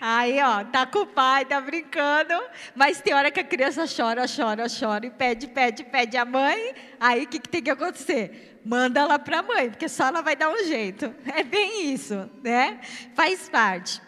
Aí, 0.00 0.40
ó, 0.42 0.64
tá 0.64 0.86
com 0.86 1.00
o 1.00 1.06
pai, 1.06 1.44
tá 1.44 1.60
brincando, 1.60 2.34
mas 2.74 3.00
tem 3.00 3.14
hora 3.14 3.30
que 3.30 3.40
a 3.40 3.44
criança 3.44 3.84
chora, 3.86 4.24
chora, 4.26 4.66
chora 4.68 5.06
e 5.06 5.10
pede, 5.10 5.48
pede, 5.48 5.84
pede 5.84 6.16
a 6.16 6.24
mãe. 6.24 6.74
Aí 7.00 7.24
o 7.24 7.28
que, 7.28 7.38
que 7.38 7.48
tem 7.48 7.62
que 7.62 7.70
acontecer? 7.70 8.60
Manda 8.64 9.00
ela 9.00 9.18
para 9.18 9.38
a 9.38 9.42
mãe, 9.42 9.70
porque 9.70 9.88
só 9.88 10.06
ela 10.06 10.20
vai 10.20 10.36
dar 10.36 10.50
um 10.50 10.64
jeito. 10.64 11.14
É 11.34 11.42
bem 11.42 11.92
isso, 11.92 12.28
né? 12.42 12.80
Faz 13.14 13.48
parte. 13.48 14.00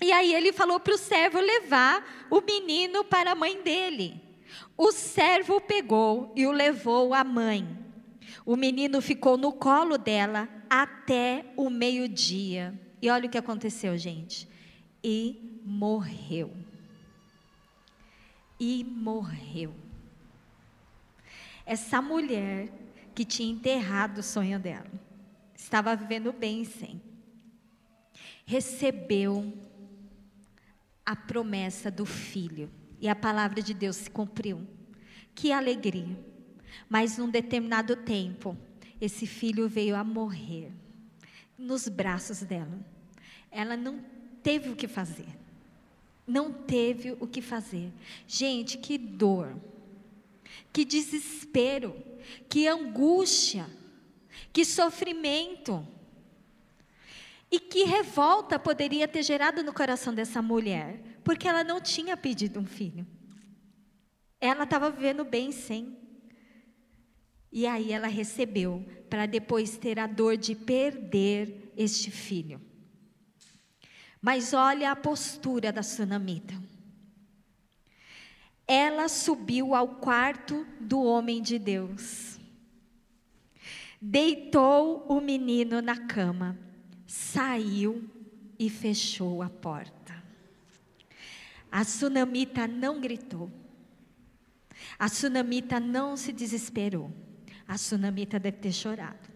E 0.00 0.12
aí 0.12 0.32
ele 0.34 0.52
falou 0.52 0.78
para 0.78 0.94
o 0.94 0.98
servo 0.98 1.40
levar 1.40 2.26
o 2.30 2.40
menino 2.40 3.04
para 3.04 3.32
a 3.32 3.34
mãe 3.34 3.60
dele. 3.62 4.20
O 4.76 4.92
servo 4.92 5.60
pegou 5.60 6.32
e 6.36 6.46
o 6.46 6.52
levou 6.52 7.12
à 7.12 7.24
mãe. 7.24 7.66
O 8.46 8.54
menino 8.54 9.00
ficou 9.00 9.36
no 9.36 9.52
colo 9.52 9.98
dela 9.98 10.48
até 10.70 11.44
o 11.56 11.68
meio-dia. 11.68 12.78
E 13.02 13.10
olha 13.10 13.26
o 13.26 13.30
que 13.30 13.38
aconteceu, 13.38 13.96
gente 13.98 14.48
e 15.02 15.60
morreu. 15.64 16.54
E 18.58 18.84
morreu. 18.84 19.74
Essa 21.64 22.00
mulher 22.00 22.68
que 23.14 23.24
tinha 23.24 23.52
enterrado 23.52 24.18
o 24.18 24.22
sonho 24.22 24.58
dela, 24.58 24.90
estava 25.54 25.94
vivendo 25.96 26.32
bem 26.32 26.64
sem, 26.64 27.02
recebeu 28.46 29.52
a 31.04 31.16
promessa 31.16 31.90
do 31.90 32.06
filho 32.06 32.70
e 33.00 33.08
a 33.08 33.14
palavra 33.16 33.60
de 33.60 33.74
Deus 33.74 33.96
se 33.96 34.10
cumpriu. 34.10 34.66
Que 35.34 35.52
alegria! 35.52 36.16
Mas 36.88 37.18
num 37.18 37.28
determinado 37.28 37.96
tempo, 37.96 38.56
esse 39.00 39.26
filho 39.26 39.68
veio 39.68 39.96
a 39.96 40.04
morrer 40.04 40.72
nos 41.56 41.88
braços 41.88 42.42
dela. 42.42 42.78
Ela 43.50 43.76
não 43.76 44.00
teve 44.42 44.70
o 44.70 44.76
que 44.76 44.88
fazer. 44.88 45.28
Não 46.26 46.52
teve 46.52 47.16
o 47.20 47.26
que 47.26 47.40
fazer. 47.40 47.90
Gente, 48.26 48.76
que 48.76 48.98
dor, 48.98 49.56
que 50.72 50.84
desespero, 50.84 51.96
que 52.48 52.68
angústia, 52.68 53.66
que 54.52 54.64
sofrimento. 54.64 55.86
E 57.50 57.58
que 57.58 57.84
revolta 57.84 58.58
poderia 58.58 59.08
ter 59.08 59.22
gerado 59.22 59.62
no 59.62 59.72
coração 59.72 60.14
dessa 60.14 60.42
mulher, 60.42 61.00
porque 61.24 61.48
ela 61.48 61.64
não 61.64 61.80
tinha 61.80 62.14
pedido 62.14 62.60
um 62.60 62.66
filho. 62.66 63.06
Ela 64.38 64.64
estava 64.64 64.90
vivendo 64.90 65.24
bem 65.24 65.50
sem. 65.50 65.96
E 67.50 67.66
aí 67.66 67.90
ela 67.90 68.06
recebeu, 68.06 68.86
para 69.08 69.24
depois 69.24 69.78
ter 69.78 69.98
a 69.98 70.06
dor 70.06 70.36
de 70.36 70.54
perder 70.54 71.72
este 71.74 72.10
filho. 72.10 72.60
Mas 74.20 74.52
olha 74.52 74.90
a 74.90 74.96
postura 74.96 75.72
da 75.72 75.82
sunamita. 75.82 76.54
Ela 78.66 79.08
subiu 79.08 79.74
ao 79.74 79.88
quarto 79.96 80.66
do 80.78 81.02
homem 81.02 81.40
de 81.40 81.58
Deus, 81.58 82.38
deitou 84.00 85.06
o 85.08 85.22
menino 85.22 85.80
na 85.80 85.96
cama, 85.96 86.58
saiu 87.06 88.10
e 88.58 88.68
fechou 88.68 89.42
a 89.42 89.48
porta. 89.48 90.22
A 91.72 91.82
sunamita 91.82 92.66
não 92.66 93.00
gritou, 93.00 93.50
a 94.98 95.08
sunamita 95.08 95.80
não 95.80 96.14
se 96.14 96.30
desesperou, 96.30 97.10
a 97.66 97.78
sunamita 97.78 98.38
deve 98.38 98.58
ter 98.58 98.72
chorado, 98.72 99.30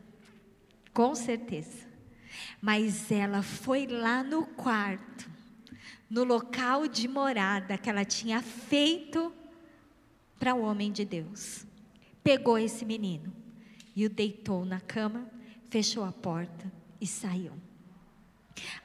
com 0.92 1.14
certeza. 1.14 1.91
Mas 2.60 3.10
ela 3.10 3.42
foi 3.42 3.86
lá 3.86 4.22
no 4.22 4.46
quarto, 4.46 5.30
no 6.08 6.24
local 6.24 6.86
de 6.86 7.08
morada 7.08 7.78
que 7.78 7.88
ela 7.88 8.04
tinha 8.04 8.42
feito 8.42 9.32
para 10.38 10.54
o 10.54 10.62
homem 10.62 10.90
de 10.92 11.04
Deus. 11.04 11.66
Pegou 12.22 12.58
esse 12.58 12.84
menino 12.84 13.32
e 13.94 14.06
o 14.06 14.10
deitou 14.10 14.64
na 14.64 14.80
cama, 14.80 15.26
fechou 15.70 16.04
a 16.04 16.12
porta 16.12 16.70
e 17.00 17.06
saiu. 17.06 17.52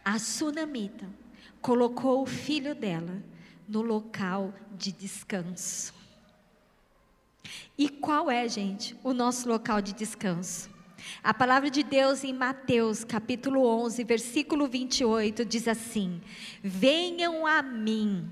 A 0.03 0.17
sunamita 0.19 1.07
colocou 1.61 2.23
o 2.23 2.25
filho 2.25 2.73
dela 2.73 3.21
no 3.67 3.81
local 3.81 4.53
de 4.77 4.91
descanso. 4.91 5.93
E 7.77 7.89
qual 7.89 8.31
é, 8.31 8.47
gente, 8.47 8.95
o 9.03 9.13
nosso 9.13 9.47
local 9.47 9.81
de 9.81 9.93
descanso? 9.93 10.69
A 11.23 11.33
palavra 11.33 11.69
de 11.69 11.83
Deus 11.83 12.23
em 12.23 12.33
Mateus, 12.33 13.03
capítulo 13.03 13.65
11, 13.65 14.03
versículo 14.03 14.67
28, 14.67 15.45
diz 15.45 15.67
assim: 15.67 16.21
Venham 16.63 17.45
a 17.45 17.61
mim, 17.61 18.29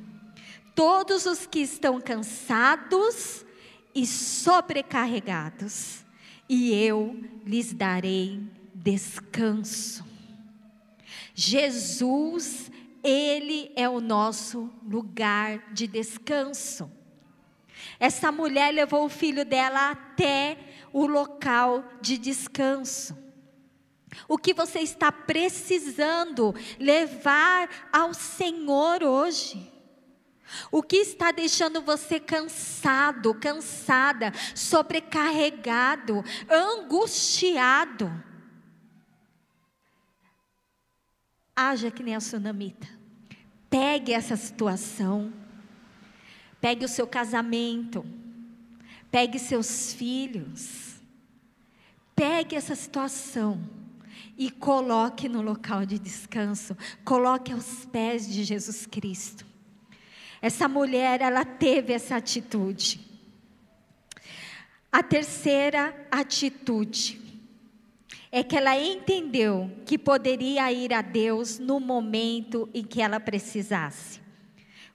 todos 0.74 1.26
os 1.26 1.46
que 1.46 1.60
estão 1.60 2.02
cansados 2.02 3.46
e 3.94 4.06
sobrecarregados, 4.06 6.04
e 6.50 6.74
eu 6.74 7.20
lhes 7.46 7.74
darei 7.74 8.42
descanso. 8.74 10.06
Jesus, 11.34 12.72
Ele 13.04 13.72
é 13.76 13.88
o 13.90 14.00
nosso 14.00 14.72
lugar 14.86 15.74
de 15.74 15.88
descanso. 15.88 16.92
Essa 18.00 18.32
mulher 18.32 18.74
levou 18.74 19.06
o 19.06 19.10
filho 19.10 19.46
dela 19.46 19.92
até 19.92 20.58
o 20.96 21.06
local 21.06 21.84
de 22.00 22.18
descanso. 22.18 23.18
O 24.30 24.38
que 24.38 24.54
você 24.54 24.80
está 24.80 25.12
precisando 25.12 26.56
levar 26.80 27.90
ao 27.92 28.14
Senhor 28.14 29.04
hoje? 29.04 29.70
O 30.72 30.82
que 30.82 30.96
está 30.96 31.34
deixando 31.34 31.82
você 31.82 32.18
cansado, 32.18 33.34
cansada, 33.34 34.32
sobrecarregado, 34.56 36.24
angustiado? 36.50 38.10
Haja 41.54 41.92
que 41.92 42.04
nem 42.04 42.16
a 42.16 42.20
tsunamita. 42.20 42.88
Pegue 43.70 44.14
essa 44.14 44.38
situação. 44.38 45.34
Pegue 46.62 46.86
o 46.86 46.90
seu 46.90 47.06
casamento 47.06 48.06
pegue 49.16 49.40
seus 49.40 49.94
filhos, 49.94 50.85
pegue 52.16 52.56
essa 52.56 52.76
situação 52.76 53.62
e 54.38 54.50
coloque 54.50 55.28
no 55.28 55.42
local 55.42 55.86
de 55.86 56.00
descanso, 56.00 56.76
coloque 57.04 57.52
aos 57.52 57.86
pés 57.86 58.32
de 58.32 58.44
Jesus 58.44 58.86
Cristo. 58.86 59.46
Essa 60.42 60.68
mulher, 60.68 61.22
ela 61.22 61.44
teve 61.44 61.94
essa 61.94 62.18
atitude. 62.18 63.00
A 64.92 65.02
terceira 65.02 66.08
atitude 66.12 67.22
é 68.32 68.44
que 68.44 68.56
ela 68.56 68.78
entendeu 68.78 69.72
que 69.86 69.98
poderia 69.98 70.72
ir 70.72 70.94
a 70.94 71.02
Deus 71.02 71.58
no 71.58 71.80
momento 71.80 72.70
em 72.74 72.84
que 72.84 73.02
ela 73.02 73.20
precisasse. 73.20 74.20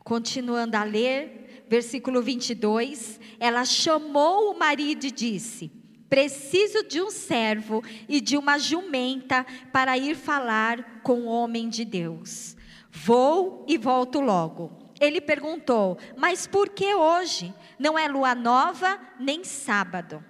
Continuando 0.04 0.76
a 0.76 0.85
ler, 0.85 1.64
versículo 1.68 2.22
22, 2.22 3.18
ela 3.38 3.64
chamou 3.64 4.52
o 4.52 4.59
marido 4.59 5.04
e 5.06 5.11
disse: 5.11 5.70
Preciso 6.11 6.83
de 6.83 7.01
um 7.01 7.11
servo 7.11 7.85
e 8.09 8.20
de 8.20 8.37
uma 8.37 8.59
jumenta 8.59 9.46
para 9.73 9.96
ir 9.96 10.16
falar 10.16 11.01
com 11.03 11.20
o 11.20 11.27
homem 11.27 11.68
de 11.68 11.85
Deus. 11.85 12.57
Vou 12.90 13.64
e 13.68 13.79
volto 13.79 14.20
logo. 14.20 14.90
Ele 15.01 15.20
perguntou: 15.20 15.96
Mas 16.16 16.49
por 16.49 16.68
que 16.70 16.92
hoje? 16.94 17.55
Não 17.79 17.96
é 17.96 18.09
lua 18.09 18.35
nova 18.35 19.01
nem 19.20 19.44
sábado. 19.44 20.23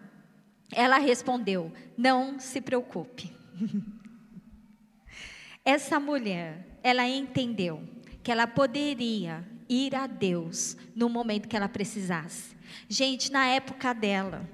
Ela 0.70 0.98
respondeu: 0.98 1.72
Não 1.96 2.38
se 2.38 2.60
preocupe. 2.60 3.34
Essa 5.64 5.98
mulher, 5.98 6.78
ela 6.82 7.08
entendeu 7.08 7.82
que 8.22 8.30
ela 8.30 8.46
poderia 8.46 9.48
ir 9.68 9.94
a 9.94 10.06
Deus 10.06 10.76
no 10.94 11.08
momento 11.08 11.48
que 11.48 11.56
ela 11.56 11.68
precisasse. 11.68 12.54
Gente, 12.88 13.32
na 13.32 13.46
época 13.46 13.92
dela, 13.92 14.48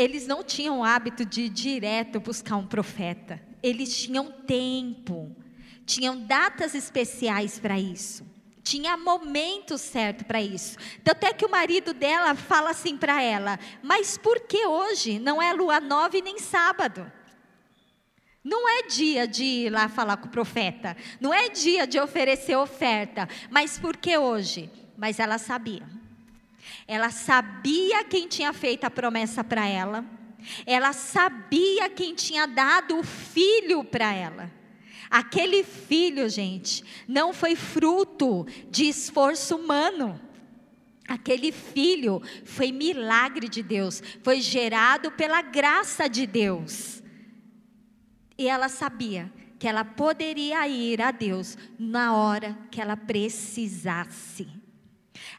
eles 0.00 0.26
não 0.26 0.42
tinham 0.42 0.78
o 0.78 0.84
hábito 0.84 1.26
de 1.26 1.42
ir 1.42 1.48
direto 1.50 2.20
buscar 2.20 2.56
um 2.56 2.66
profeta. 2.66 3.38
Eles 3.62 3.94
tinham 3.94 4.32
tempo, 4.32 5.36
tinham 5.84 6.18
datas 6.24 6.74
especiais 6.74 7.58
para 7.58 7.78
isso. 7.78 8.26
Tinha 8.62 8.96
momento 8.96 9.76
certo 9.76 10.24
para 10.24 10.40
isso. 10.40 10.78
Tanto 11.04 11.24
é 11.26 11.34
que 11.34 11.44
o 11.44 11.50
marido 11.50 11.92
dela 11.92 12.34
fala 12.34 12.70
assim 12.70 12.96
para 12.96 13.22
ela: 13.22 13.58
Mas 13.82 14.16
por 14.16 14.40
que 14.40 14.66
hoje? 14.66 15.18
Não 15.18 15.42
é 15.42 15.52
lua 15.52 15.80
nova 15.80 16.18
nem 16.18 16.38
sábado. 16.38 17.10
Não 18.42 18.66
é 18.66 18.84
dia 18.84 19.28
de 19.28 19.44
ir 19.44 19.70
lá 19.70 19.86
falar 19.90 20.16
com 20.16 20.28
o 20.28 20.30
profeta. 20.30 20.96
Não 21.20 21.32
é 21.32 21.50
dia 21.50 21.86
de 21.86 22.00
oferecer 22.00 22.56
oferta. 22.56 23.28
Mas 23.50 23.78
por 23.78 23.98
que 23.98 24.16
hoje? 24.16 24.70
Mas 24.96 25.18
ela 25.18 25.36
sabia. 25.36 25.99
Ela 26.86 27.10
sabia 27.10 28.04
quem 28.04 28.26
tinha 28.28 28.52
feito 28.52 28.84
a 28.84 28.90
promessa 28.90 29.42
para 29.42 29.66
ela. 29.66 30.04
Ela 30.66 30.92
sabia 30.92 31.88
quem 31.88 32.14
tinha 32.14 32.46
dado 32.46 32.98
o 32.98 33.02
filho 33.02 33.84
para 33.84 34.12
ela. 34.12 34.50
Aquele 35.10 35.64
filho, 35.64 36.28
gente, 36.28 36.84
não 37.08 37.32
foi 37.32 37.56
fruto 37.56 38.46
de 38.70 38.84
esforço 38.88 39.56
humano. 39.56 40.20
Aquele 41.08 41.50
filho 41.50 42.22
foi 42.44 42.70
milagre 42.70 43.48
de 43.48 43.62
Deus, 43.62 44.00
foi 44.22 44.40
gerado 44.40 45.10
pela 45.10 45.42
graça 45.42 46.08
de 46.08 46.24
Deus. 46.24 47.02
E 48.38 48.46
ela 48.48 48.68
sabia 48.68 49.30
que 49.58 49.66
ela 49.66 49.84
poderia 49.84 50.66
ir 50.68 51.02
a 51.02 51.10
Deus 51.10 51.58
na 51.76 52.14
hora 52.16 52.56
que 52.70 52.80
ela 52.80 52.96
precisasse. 52.96 54.59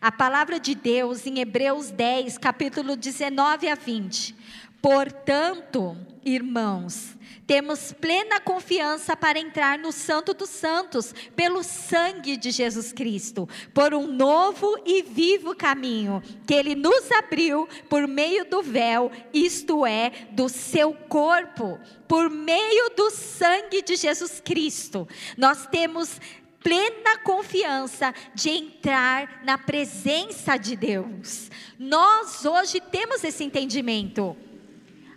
A 0.02 0.12
palavra 0.12 0.60
de 0.60 0.74
Deus 0.74 1.28
em 1.28 1.38
Hebreus 1.38 1.92
10, 1.92 2.40
capítulo 2.40 2.96
19 2.96 3.68
a 3.70 3.76
20. 3.76 4.36
Portanto, 4.82 5.96
irmãos, 6.26 7.16
temos 7.46 7.94
plena 7.94 8.40
confiança 8.40 9.16
para 9.16 9.38
entrar 9.38 9.78
no 9.78 9.92
Santo 9.92 10.34
dos 10.34 10.50
Santos, 10.50 11.14
pelo 11.36 11.62
sangue 11.62 12.36
de 12.36 12.50
Jesus 12.50 12.92
Cristo, 12.92 13.48
por 13.76 13.94
um 13.94 14.08
novo 14.08 14.76
e 14.88 15.04
vivo 15.04 15.56
caminho 15.56 16.24
que 16.48 16.54
Ele 16.56 16.74
nos 16.74 17.12
abriu 17.12 17.70
por 17.88 18.08
meio 18.08 18.44
do 18.44 18.64
véu, 18.64 19.12
isto 19.32 19.86
é, 19.86 20.12
do 20.32 20.50
seu 20.50 20.94
corpo, 20.94 21.80
por 22.08 22.28
meio 22.28 22.90
do 22.96 23.12
sangue 23.12 23.84
de 23.84 23.96
Jesus 23.96 24.42
Cristo. 24.44 25.08
Nós 25.38 25.68
temos 25.68 26.20
plena 26.64 27.18
confiança 27.24 28.14
de 28.34 28.50
entrar 28.50 29.42
na 29.44 29.58
presença 29.58 30.58
de 30.58 30.76
Deus. 30.76 31.50
Nós 31.78 32.46
hoje 32.46 32.80
temos 32.80 33.24
esse 33.24 33.44
entendimento. 33.44 34.38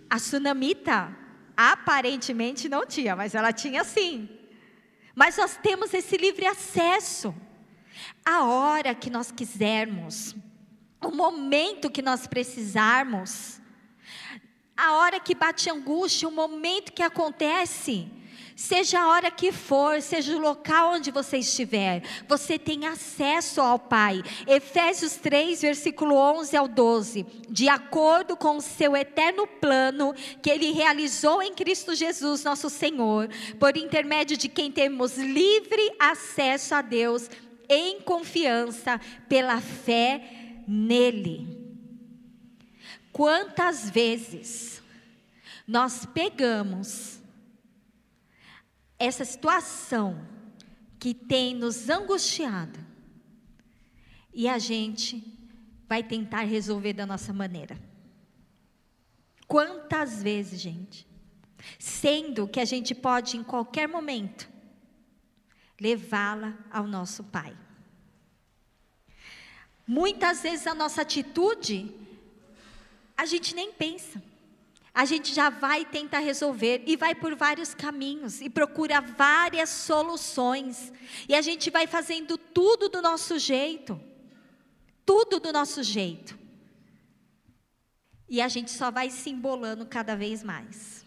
A 0.09 0.18
sunamita 0.18 1.24
Aparentemente 1.57 2.68
não 2.68 2.85
tinha, 2.85 3.14
mas 3.14 3.35
ela 3.35 3.52
tinha 3.52 3.85
sim. 3.85 4.28
Mas 5.14 5.37
nós 5.37 5.57
temos 5.57 5.94
esse 5.94 6.16
livre 6.16 6.46
acesso. 6.46 7.35
A 8.24 8.44
hora 8.44 8.94
que 8.94 9.09
nós 9.09 9.30
quisermos, 9.30 10.35
o 11.00 11.12
momento 11.12 11.90
que 11.90 12.02
nós 12.02 12.26
precisarmos, 12.26 13.61
a 14.76 14.94
hora 14.94 15.20
que 15.20 15.35
bate 15.35 15.70
angústia, 15.70 16.28
o 16.28 16.33
momento 16.33 16.92
que 16.92 17.02
acontece, 17.02 18.09
Seja 18.57 19.01
a 19.01 19.09
hora 19.09 19.31
que 19.33 19.51
for, 19.51 20.01
seja 20.01 20.37
o 20.37 20.40
local 20.40 20.93
onde 20.93 21.11
você 21.11 21.38
estiver, 21.38 22.03
você 22.29 22.57
tem 22.57 22.87
acesso 22.87 23.61
ao 23.61 23.79
Pai. 23.81 24.23
Efésios 24.47 25.17
3, 25.17 25.61
versículo 25.61 26.14
11 26.14 26.57
ao 26.57 26.69
12. 26.69 27.27
De 27.49 27.69
acordo 27.69 28.37
com 28.37 28.57
o 28.57 28.62
seu 28.62 28.97
eterno 28.97 29.47
plano 29.47 30.14
que 30.40 30.51
ele 30.51 30.71
realizou 30.71 31.43
em 31.43 31.53
Cristo 31.53 31.97
Jesus, 31.97 32.45
nosso 32.45 32.71
Senhor, 32.71 33.29
por 33.59 33.77
intermédio 33.77 34.37
de 34.37 34.49
quem 34.49 34.71
temos 34.71 35.17
livre 35.17 35.93
acesso 35.99 36.77
a 36.77 36.83
Deus 36.83 37.29
em 37.69 38.01
confiança 38.03 39.01
pela 39.29 39.61
fé 39.61 40.23
nele. 40.69 41.64
Quantas 43.12 43.90
vezes 43.90 44.83
nós 45.67 46.07
pegamos 46.07 47.13
essa 49.05 49.25
situação 49.25 50.27
que 50.99 51.12
tem 51.12 51.55
nos 51.55 51.88
angustiado 51.88 52.79
e 54.33 54.49
a 54.49 54.59
gente 54.59 55.23
vai 55.87 56.03
tentar 56.03 56.43
resolver 56.43 56.93
da 56.93 57.07
nossa 57.07 57.33
maneira. 57.33 57.79
Quantas 59.47 60.23
vezes, 60.23 60.61
gente? 60.61 61.07
Sendo 61.79 62.49
que 62.49 62.59
a 62.59 62.64
gente 62.64 62.95
pode 62.95 63.37
em 63.37 63.45
qualquer 63.45 63.87
momento 63.87 64.49
levá-la 65.81 66.57
ao 66.71 66.87
nosso 66.87 67.23
Pai. 67.25 67.57
Muitas 69.87 70.43
vezes 70.43 70.67
a 70.67 70.75
nossa 70.75 71.03
atitude 71.03 71.95
a 73.17 73.27
gente 73.27 73.55
nem 73.55 73.73
pensa 73.73 74.23
a 74.94 75.04
gente 75.04 75.35
já 75.35 75.50
vai 75.50 75.85
tentar 75.85 76.20
resolver 76.20 76.85
e 76.87 76.96
vai 76.96 77.16
por 77.16 77.35
vários 77.35 77.74
caminhos 77.74 78.40
e 78.40 78.48
procura 78.48 79.00
várias 79.00 79.68
soluções. 79.68 80.92
E 81.28 81.35
a 81.35 81.42
gente 81.42 81.68
vai 81.68 81.88
fazendo 81.88 82.38
tudo 82.38 82.88
do 82.88 83.02
nosso 83.02 83.37
jeito. 83.37 84.00
Tudo 85.04 85.40
do 85.40 85.52
nosso 85.52 85.83
jeito. 85.83 86.38
E 88.28 88.40
a 88.40 88.46
gente 88.46 88.70
só 88.70 88.88
vai 88.88 89.11
se 89.11 89.28
embolando 89.30 89.85
cada 89.85 90.14
vez 90.14 90.44
mais. 90.44 91.04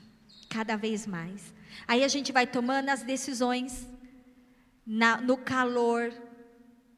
Cada 0.49 0.75
vez 0.75 1.07
mais. 1.07 1.53
Aí 1.87 2.03
a 2.03 2.09
gente 2.09 2.33
vai 2.33 2.45
tomando 2.45 2.89
as 2.89 3.03
decisões 3.03 3.87
na, 4.85 5.21
no 5.21 5.37
calor 5.37 6.13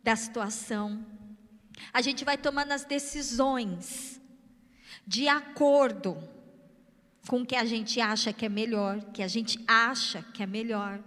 da 0.04 0.16
situação. 0.16 1.06
A 1.94 2.02
gente 2.02 2.26
vai 2.26 2.38
tomando 2.38 2.72
as 2.72 2.84
decisões 2.84 4.20
de 5.06 5.28
acordo 5.28 6.18
com 7.30 7.42
o 7.42 7.46
que 7.46 7.56
a 7.56 7.64
gente 7.64 8.02
acha 8.02 8.34
que 8.34 8.44
é 8.44 8.50
melhor, 8.50 9.04
que 9.12 9.22
a 9.22 9.28
gente 9.28 9.64
acha 9.68 10.24
que 10.34 10.42
é 10.42 10.48
melhor. 10.48 11.00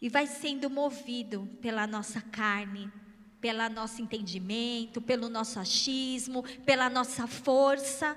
E 0.00 0.08
vai 0.08 0.24
sendo 0.24 0.70
movido 0.70 1.48
pela 1.60 1.84
nossa 1.84 2.20
carne, 2.20 2.92
pelo 3.40 3.68
nosso 3.68 4.00
entendimento, 4.00 5.00
pelo 5.02 5.28
nosso 5.28 5.58
achismo, 5.58 6.44
pela 6.64 6.88
nossa 6.88 7.26
força, 7.26 8.16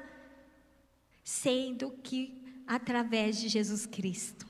sendo 1.24 1.90
que 2.04 2.64
através 2.68 3.42
de 3.42 3.50
Jesus 3.50 3.88
Cristo 3.88 4.46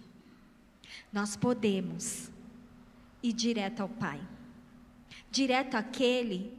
nós 1.13 1.37
podemos 1.37 2.29
ir 3.23 3.31
direto 3.31 3.79
ao 3.79 3.87
Pai, 3.87 4.19
direto 5.31 5.75
àquele 5.75 6.53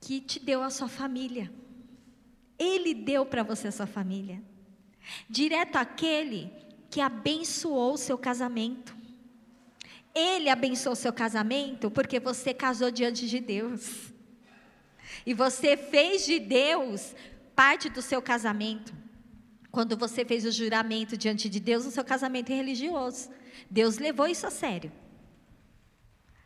que 0.00 0.18
te 0.18 0.40
deu 0.40 0.62
a 0.62 0.70
sua 0.70 0.88
família 0.88 1.52
ele 2.58 2.94
deu 2.94 3.24
para 3.26 3.42
você 3.42 3.68
a 3.68 3.72
sua 3.72 3.86
família. 3.86 4.42
Direto 5.28 5.76
àquele 5.76 6.50
que 6.90 7.00
abençoou 7.00 7.94
o 7.94 7.98
seu 7.98 8.18
casamento. 8.18 8.94
Ele 10.14 10.48
abençoou 10.48 10.92
o 10.92 10.96
seu 10.96 11.12
casamento 11.12 11.90
porque 11.90 12.20
você 12.20 12.52
casou 12.52 12.90
diante 12.90 13.26
de 13.28 13.40
Deus. 13.40 14.12
E 15.24 15.32
você 15.34 15.76
fez 15.76 16.24
de 16.24 16.38
Deus 16.38 17.14
parte 17.54 17.88
do 17.88 18.02
seu 18.02 18.20
casamento. 18.20 18.94
Quando 19.70 19.96
você 19.96 20.24
fez 20.24 20.44
o 20.44 20.50
juramento 20.50 21.16
diante 21.16 21.48
de 21.48 21.58
Deus 21.58 21.84
no 21.84 21.90
seu 21.90 22.04
casamento 22.04 22.50
religioso. 22.50 23.30
Deus 23.70 23.98
levou 23.98 24.26
isso 24.26 24.46
a 24.46 24.50
sério. 24.50 24.92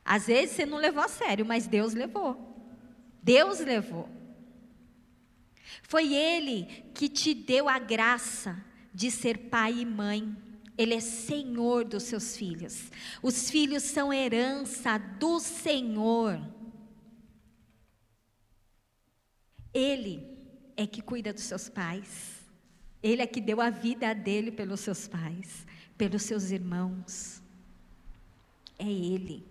Às 0.04 0.28
vezes 0.28 0.54
você 0.54 0.64
não 0.64 0.78
levou 0.78 1.02
a 1.02 1.08
sério, 1.08 1.44
mas 1.44 1.66
Deus 1.66 1.92
levou. 1.92 2.54
Deus 3.20 3.58
levou. 3.58 4.08
Foi 5.88 6.12
Ele 6.14 6.64
que 6.94 7.08
te 7.08 7.32
deu 7.32 7.68
a 7.68 7.78
graça 7.78 8.62
de 8.92 9.10
ser 9.10 9.38
pai 9.50 9.80
e 9.80 9.86
mãe. 9.86 10.36
Ele 10.76 10.94
é 10.94 11.00
Senhor 11.00 11.84
dos 11.84 12.02
seus 12.02 12.36
filhos. 12.36 12.90
Os 13.22 13.50
filhos 13.50 13.82
são 13.82 14.12
herança 14.12 14.98
do 14.98 15.38
Senhor. 15.38 16.40
Ele 19.72 20.26
é 20.76 20.86
que 20.86 21.00
cuida 21.00 21.32
dos 21.32 21.44
seus 21.44 21.68
pais. 21.68 22.42
Ele 23.02 23.22
é 23.22 23.26
que 23.26 23.40
deu 23.40 23.60
a 23.60 23.70
vida 23.70 24.12
dele 24.14 24.50
pelos 24.50 24.80
seus 24.80 25.06
pais, 25.06 25.66
pelos 25.96 26.22
seus 26.22 26.50
irmãos. 26.50 27.40
É 28.78 28.90
Ele. 28.90 29.46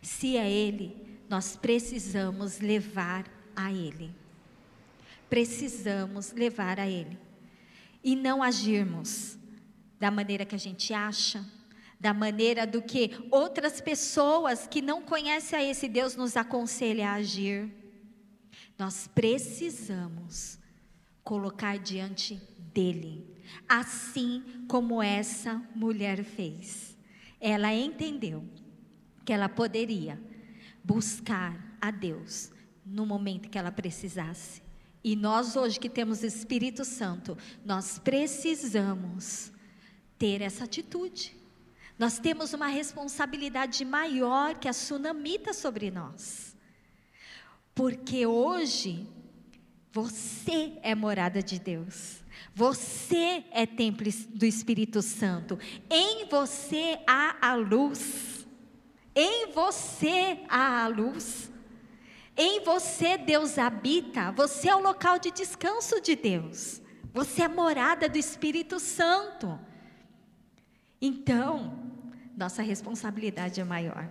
Se 0.00 0.36
é 0.36 0.50
Ele, 0.50 0.96
nós 1.28 1.54
precisamos 1.54 2.60
levar 2.60 3.26
a 3.54 3.72
Ele. 3.72 4.23
Precisamos 5.34 6.30
levar 6.30 6.78
a 6.78 6.88
Ele. 6.88 7.18
E 8.04 8.14
não 8.14 8.40
agirmos 8.40 9.36
da 9.98 10.08
maneira 10.08 10.44
que 10.44 10.54
a 10.54 10.58
gente 10.58 10.94
acha, 10.94 11.44
da 11.98 12.14
maneira 12.14 12.64
do 12.64 12.80
que 12.80 13.10
outras 13.32 13.80
pessoas 13.80 14.68
que 14.68 14.80
não 14.80 15.02
conhecem 15.02 15.58
a 15.58 15.64
esse 15.64 15.88
Deus 15.88 16.14
nos 16.14 16.36
aconselham 16.36 17.08
a 17.08 17.14
agir. 17.14 17.68
Nós 18.78 19.08
precisamos 19.12 20.56
colocar 21.24 21.80
diante 21.80 22.40
dele, 22.72 23.26
assim 23.68 24.64
como 24.68 25.02
essa 25.02 25.60
mulher 25.74 26.22
fez. 26.22 26.96
Ela 27.40 27.74
entendeu 27.74 28.44
que 29.24 29.32
ela 29.32 29.48
poderia 29.48 30.16
buscar 30.84 31.76
a 31.80 31.90
Deus 31.90 32.52
no 32.86 33.04
momento 33.04 33.50
que 33.50 33.58
ela 33.58 33.72
precisasse. 33.72 34.63
E 35.04 35.14
nós 35.14 35.54
hoje 35.54 35.78
que 35.78 35.90
temos 35.90 36.24
Espírito 36.24 36.82
Santo, 36.82 37.36
nós 37.62 37.98
precisamos 37.98 39.52
ter 40.18 40.40
essa 40.40 40.64
atitude. 40.64 41.36
Nós 41.98 42.18
temos 42.18 42.54
uma 42.54 42.68
responsabilidade 42.68 43.84
maior 43.84 44.58
que 44.58 44.66
a 44.66 44.72
sunamita 44.72 45.52
sobre 45.52 45.90
nós. 45.90 46.56
Porque 47.74 48.24
hoje 48.24 49.06
você 49.92 50.78
é 50.82 50.94
morada 50.94 51.42
de 51.42 51.58
Deus. 51.58 52.24
Você 52.54 53.44
é 53.50 53.66
templo 53.66 54.10
do 54.30 54.46
Espírito 54.46 55.02
Santo. 55.02 55.58
Em 55.90 56.26
você 56.28 56.98
há 57.06 57.36
a 57.46 57.54
luz. 57.54 58.46
Em 59.14 59.52
você 59.52 60.40
há 60.48 60.84
a 60.84 60.88
luz. 60.88 61.50
Em 62.36 62.64
você 62.64 63.16
Deus 63.16 63.58
habita. 63.58 64.32
Você 64.32 64.68
é 64.68 64.74
o 64.74 64.80
local 64.80 65.18
de 65.18 65.30
descanso 65.30 66.00
de 66.00 66.16
Deus. 66.16 66.80
Você 67.12 67.42
é 67.42 67.48
morada 67.48 68.08
do 68.08 68.18
Espírito 68.18 68.80
Santo. 68.80 69.58
Então, 71.00 71.78
nossa 72.36 72.62
responsabilidade 72.62 73.60
é 73.60 73.64
maior. 73.64 74.08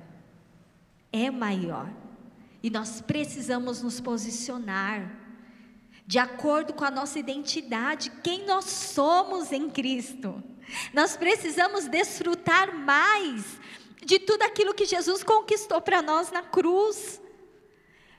É 1.11 1.29
maior. 1.29 1.91
E 2.61 2.69
nós 2.69 3.01
precisamos 3.01 3.81
nos 3.81 3.99
posicionar 3.99 5.19
de 6.05 6.19
acordo 6.19 6.73
com 6.73 6.83
a 6.83 6.91
nossa 6.91 7.17
identidade, 7.17 8.11
quem 8.23 8.45
nós 8.45 8.65
somos 8.65 9.51
em 9.51 9.69
Cristo. 9.69 10.41
Nós 10.93 11.17
precisamos 11.17 11.87
desfrutar 11.87 12.73
mais 12.73 13.59
de 14.05 14.19
tudo 14.19 14.43
aquilo 14.43 14.73
que 14.73 14.85
Jesus 14.85 15.23
conquistou 15.23 15.81
para 15.81 16.01
nós 16.01 16.31
na 16.31 16.41
cruz. 16.41 17.21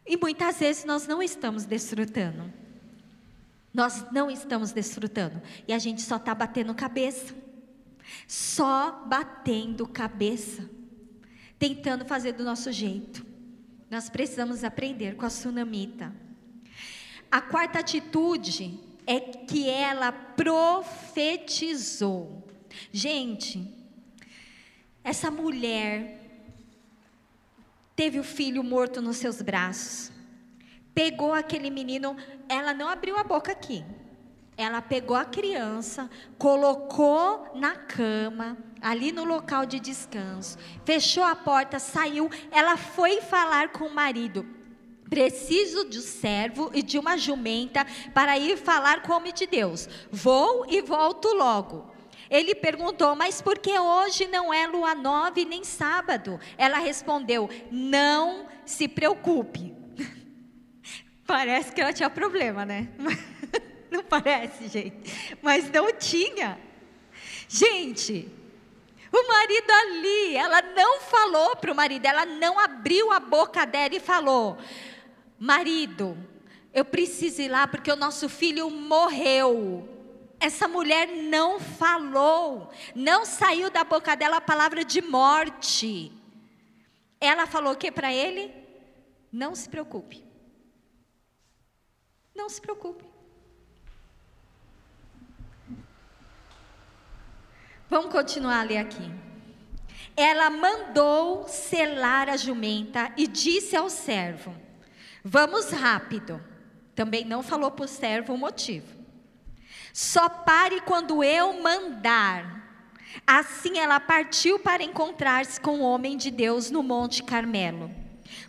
E 0.07 0.17
muitas 0.17 0.59
vezes 0.59 0.85
nós 0.85 1.07
não 1.07 1.23
estamos 1.23 1.65
desfrutando. 1.65 2.53
Nós 3.73 4.05
não 4.13 4.31
estamos 4.31 4.73
desfrutando. 4.73 5.41
E 5.67 5.73
a 5.73 5.79
gente 5.79 6.03
só 6.03 6.17
está 6.17 6.35
batendo 6.35 6.75
cabeça. 6.75 7.35
Só 8.29 9.05
batendo 9.07 9.87
cabeça. 9.87 10.69
Tentando 11.59 12.05
fazer 12.05 12.33
do 12.33 12.45
nosso 12.45 12.71
jeito. 12.71 13.25
Nós 13.91 14.11
precisamos 14.11 14.63
aprender 14.63 15.17
com 15.17 15.25
a 15.25 15.31
sunamita. 15.31 16.15
A 17.31 17.41
quarta 17.41 17.79
atitude 17.81 18.79
é 19.07 19.19
que 19.21 19.69
ela 19.69 20.13
profetizou. 20.13 20.85
Gente, 22.93 23.73
essa 25.03 25.31
mulher 25.31 26.24
teve 27.97 28.19
o 28.19 28.25
filho 28.25 28.63
morto 28.63 29.01
nos 29.01 29.17
seus 29.17 29.41
braços. 29.41 30.13
Pegou 30.95 31.33
aquele 31.33 31.71
menino, 31.71 32.17
ela 32.49 32.73
não 32.73 32.89
abriu 32.89 33.17
a 33.17 33.25
boca 33.25 33.53
aqui. 33.53 33.85
Ela 34.57 34.81
pegou 34.81 35.17
a 35.17 35.25
criança, 35.25 36.09
colocou 36.39 37.51
na 37.57 37.75
cama, 37.75 38.57
ali 38.81 39.11
no 39.11 39.25
local 39.25 39.67
de 39.67 39.81
descanso, 39.81 40.57
fechou 40.85 41.25
a 41.25 41.35
porta, 41.35 41.81
saiu. 41.81 42.31
Ela 42.53 42.77
foi 42.77 43.21
falar 43.21 43.71
com 43.71 43.87
o 43.87 43.95
marido. 43.95 44.47
Preciso 45.11 45.89
de 45.89 45.99
um 45.99 46.03
servo 46.03 46.71
e 46.73 46.83
de 46.83 46.99
uma 46.99 47.17
jumenta 47.17 47.85
para 48.13 48.39
ir 48.39 48.57
falar 48.57 49.03
com 49.03 49.13
o 49.13 49.17
homem 49.17 49.35
de 49.35 49.47
Deus. 49.47 49.89
Vou 50.11 50.65
e 50.69 50.81
volto 50.81 51.29
logo. 51.35 51.94
Ele 52.35 52.53
perguntou, 52.53 53.15
mas 53.15 53.41
por 53.41 53.57
que 53.61 53.79
hoje 53.79 54.27
não 54.27 54.53
é 54.53 54.67
lua 54.67 54.93
nove 54.93 55.45
nem 55.45 55.63
sábado? 55.63 56.41
Ela 56.59 56.79
respondeu, 56.79 57.49
não 57.71 58.49
se 58.67 58.89
preocupe. 58.89 59.73
Parece 61.25 61.71
que 61.71 61.81
ela 61.81 61.93
tinha 61.93 62.11
problema, 62.11 62.67
né? 62.67 62.89
Não 63.89 64.03
parece, 64.03 64.67
gente. 64.67 65.37
Mas 65.41 65.71
não 65.71 65.93
tinha. 65.93 66.59
Gente, 67.49 68.29
o 69.13 69.29
marido 69.29 69.71
ali, 69.71 70.35
ela 70.35 70.61
não 70.61 71.01
falou 71.01 71.55
para 71.55 71.71
o 71.71 71.77
marido, 71.77 72.05
ela 72.05 72.27
não 72.27 72.59
abriu 72.59 73.13
a 73.13 73.21
boca 73.21 73.65
dela 73.65 73.95
e 73.95 74.01
falou: 74.01 74.59
Marido, 75.39 76.19
eu 76.73 76.85
preciso 76.85 77.41
ir 77.41 77.49
lá 77.49 77.69
porque 77.69 77.93
o 77.93 77.95
nosso 77.95 78.29
filho 78.29 78.69
morreu. 78.69 79.94
Essa 80.45 80.69
mulher 80.69 81.09
não 81.09 81.59
falou, 81.59 82.71
não 82.95 83.25
saiu 83.25 83.71
da 83.71 83.83
boca 83.83 84.15
dela 84.15 84.37
a 84.37 84.41
palavra 84.43 84.85
de 84.85 85.01
morte. 85.01 86.13
Ela 87.19 87.47
falou 87.47 87.73
o 87.73 87.77
que 87.79 87.91
para 87.91 88.13
ele? 88.13 88.53
Não 89.33 89.55
se 89.55 89.67
preocupe. 89.67 90.23
Não 92.35 92.51
se 92.51 92.61
preocupe. 92.61 93.07
Vamos 97.89 98.13
continuar 98.13 98.61
a 98.61 98.65
ler 98.65 98.79
aqui. 98.81 99.11
Ela 100.15 100.51
mandou 100.51 101.49
selar 101.49 102.29
a 102.29 102.37
jumenta 102.37 103.11
e 103.17 103.27
disse 103.27 103.75
ao 103.75 103.89
servo: 103.89 104.55
Vamos 105.25 105.71
rápido. 105.71 106.39
Também 106.95 107.25
não 107.25 107.43
falou 107.43 107.71
para 107.71 107.87
o 107.87 107.89
servo 107.89 108.35
o 108.35 108.39
motivo. 108.39 109.04
Só 109.95 110.29
pare 110.29 110.81
quando 110.81 111.23
eu 111.23 111.63
mandar. 111.63 112.69
Assim 113.25 113.79
ela 113.79 114.01
partiu 114.01 114.59
para 114.59 114.83
encontrar-se 114.83 115.61
com 115.61 115.79
o 115.79 115.85
homem 115.85 116.17
de 116.17 116.33
Deus 116.33 116.69
no 116.69 116.83
Monte 116.83 117.23
Carmelo. 117.23 117.89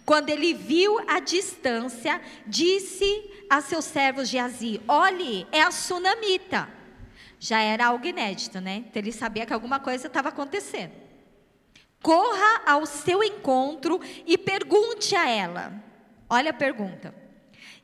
Quando 0.03 0.29
ele 0.29 0.55
viu 0.55 0.97
a 1.07 1.19
distância, 1.19 2.19
disse 2.47 3.29
a 3.47 3.61
seus 3.61 3.85
servos 3.85 4.27
Geazi: 4.27 4.81
Olhe, 4.87 5.45
é 5.51 5.61
a 5.61 5.69
sunamita. 5.69 6.67
Já 7.39 7.61
era 7.61 7.85
algo 7.85 8.07
inédito, 8.07 8.59
né? 8.59 8.77
Então 8.77 8.99
ele 8.99 9.11
sabia 9.11 9.45
que 9.45 9.53
alguma 9.53 9.79
coisa 9.79 10.07
estava 10.07 10.29
acontecendo. 10.29 10.93
Corra 12.01 12.63
ao 12.65 12.87
seu 12.87 13.23
encontro 13.23 14.01
e 14.25 14.35
pergunte 14.35 15.15
a 15.15 15.29
ela. 15.29 15.73
Olha 16.27 16.49
a 16.49 16.55
pergunta: 16.55 17.13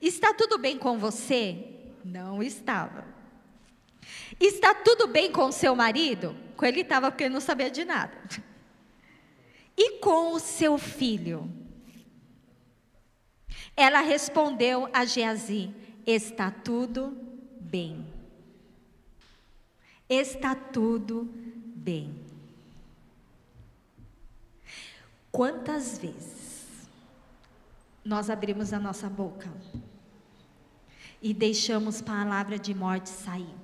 Está 0.02 0.34
tudo 0.34 0.58
bem 0.58 0.80
com 0.80 0.98
você? 0.98 1.64
Não 2.04 2.42
estava. 2.42 3.21
Está 4.42 4.74
tudo 4.74 5.08
bem 5.08 5.32
com 5.32 5.52
seu 5.52 5.76
marido? 5.76 6.36
Com 6.58 6.66
ele 6.66 6.82
estava 6.82 7.12
porque 7.12 7.26
ele 7.26 7.34
não 7.34 7.40
sabia 7.40 7.70
de 7.70 7.86
nada. 7.86 8.18
E 9.78 10.00
com 10.00 10.34
o 10.34 10.40
seu 10.40 10.80
filho? 10.80 11.48
Ela 13.78 14.02
respondeu 14.02 14.90
a 14.92 15.06
Geazi: 15.06 15.72
Está 16.08 16.50
tudo 16.50 17.16
bem. 17.60 18.04
Está 20.10 20.56
tudo 20.56 21.30
bem. 21.76 22.14
Quantas 25.32 26.00
vezes 26.00 26.90
nós 28.04 28.30
abrimos 28.30 28.74
a 28.74 28.80
nossa 28.80 29.08
boca 29.08 29.50
e 31.22 31.32
deixamos 31.32 32.02
palavra 32.02 32.58
de 32.58 32.74
morte 32.74 33.08
sair. 33.08 33.61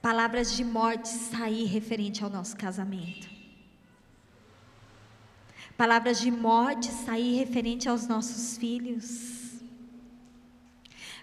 Palavras 0.00 0.52
de 0.56 0.64
morte 0.64 1.08
sair 1.08 1.64
referente 1.64 2.22
ao 2.22 2.30
nosso 2.30 2.56
casamento. 2.56 3.28
Palavras 5.76 6.20
de 6.20 6.30
morte 6.30 6.86
sair 6.86 7.36
referente 7.36 7.88
aos 7.88 8.06
nossos 8.06 8.56
filhos. 8.56 9.60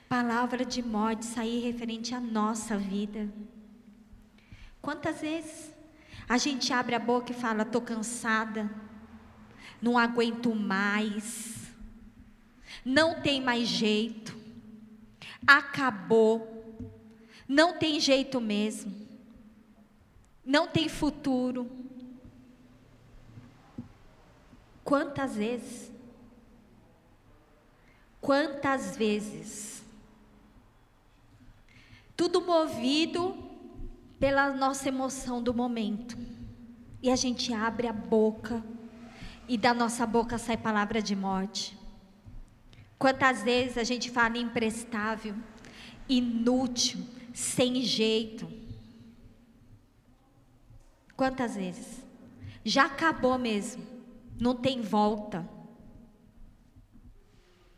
Palavra 0.08 0.64
de 0.64 0.84
morte 0.84 1.26
sair 1.26 1.62
referente 1.62 2.14
à 2.14 2.20
nossa 2.20 2.78
vida. 2.78 3.30
Quantas 4.82 5.22
vezes 5.22 5.74
a 6.30 6.38
gente 6.38 6.72
abre 6.72 6.96
a 6.96 7.00
boca 7.00 7.32
e 7.32 7.36
fala: 7.36 7.64
estou 7.64 7.82
cansada, 7.82 8.70
não 9.82 9.98
aguento 9.98 10.54
mais, 10.54 11.72
não 12.86 13.22
tem 13.22 13.42
mais 13.42 13.68
jeito, 13.68 14.38
acabou, 15.46 16.55
não 17.48 17.78
tem 17.78 18.00
jeito 18.00 18.42
mesmo, 18.42 18.94
não 20.46 20.68
tem 20.68 20.90
futuro. 20.90 21.70
Quantas 24.84 25.36
vezes? 25.36 25.92
Quantas 28.22 28.96
vezes? 28.96 29.84
Tudo 32.16 32.42
movido 32.42 33.36
pela 34.20 34.54
nossa 34.54 34.88
emoção 34.88 35.42
do 35.42 35.54
momento. 35.54 36.18
E 37.02 37.12
a 37.12 37.16
gente 37.16 37.54
abre 37.54 37.88
a 37.88 37.94
boca 37.94 38.64
e 39.48 39.58
da 39.58 39.74
nossa 39.74 40.06
boca 40.06 40.38
sai 40.38 40.58
palavra 40.58 41.02
de 41.02 41.16
morte. 41.16 41.78
Quantas 42.98 43.44
vezes 43.44 43.78
a 43.78 43.84
gente 43.84 44.10
fala 44.10 44.38
imprestável, 44.38 45.36
inútil, 46.08 47.06
sem 47.36 47.82
jeito? 47.82 48.48
Quantas 51.18 51.58
vezes? 51.58 52.02
Já 52.64 52.86
acabou 52.86 53.38
mesmo. 53.38 53.84
Não 54.40 54.56
tem 54.56 54.82
volta. 54.82 55.48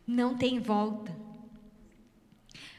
Não 0.05 0.37
tem 0.37 0.59
volta. 0.59 1.13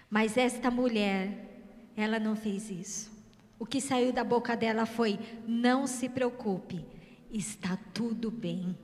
Mas 0.08 0.36
esta 0.36 0.70
mulher, 0.70 1.92
ela 1.96 2.20
não 2.20 2.36
fez 2.36 2.70
isso. 2.70 3.10
O 3.58 3.66
que 3.66 3.80
saiu 3.80 4.12
da 4.12 4.22
boca 4.22 4.56
dela 4.56 4.86
foi: 4.86 5.18
não 5.48 5.84
se 5.84 6.08
preocupe, 6.08 6.86
está 7.30 7.76
tudo 7.92 8.30
bem. 8.30 8.78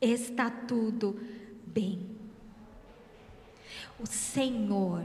Está 0.00 0.50
tudo 0.50 1.20
bem. 1.66 2.16
O 4.00 4.06
Senhor, 4.06 5.04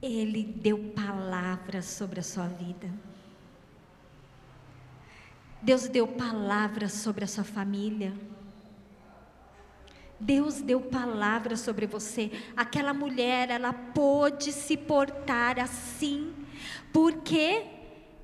Ele 0.00 0.44
deu 0.44 0.92
palavras 0.94 1.86
sobre 1.86 2.20
a 2.20 2.22
sua 2.22 2.46
vida. 2.46 2.88
Deus 5.60 5.88
deu 5.88 6.06
palavras 6.06 6.92
sobre 6.92 7.24
a 7.24 7.26
sua 7.26 7.44
família. 7.44 8.14
Deus 10.20 10.60
deu 10.60 10.80
palavras 10.80 11.60
sobre 11.60 11.86
você. 11.86 12.30
Aquela 12.56 12.94
mulher, 12.94 13.50
ela 13.50 13.72
pôde 13.72 14.52
se 14.52 14.76
portar 14.76 15.58
assim, 15.58 16.32
porque 16.92 17.66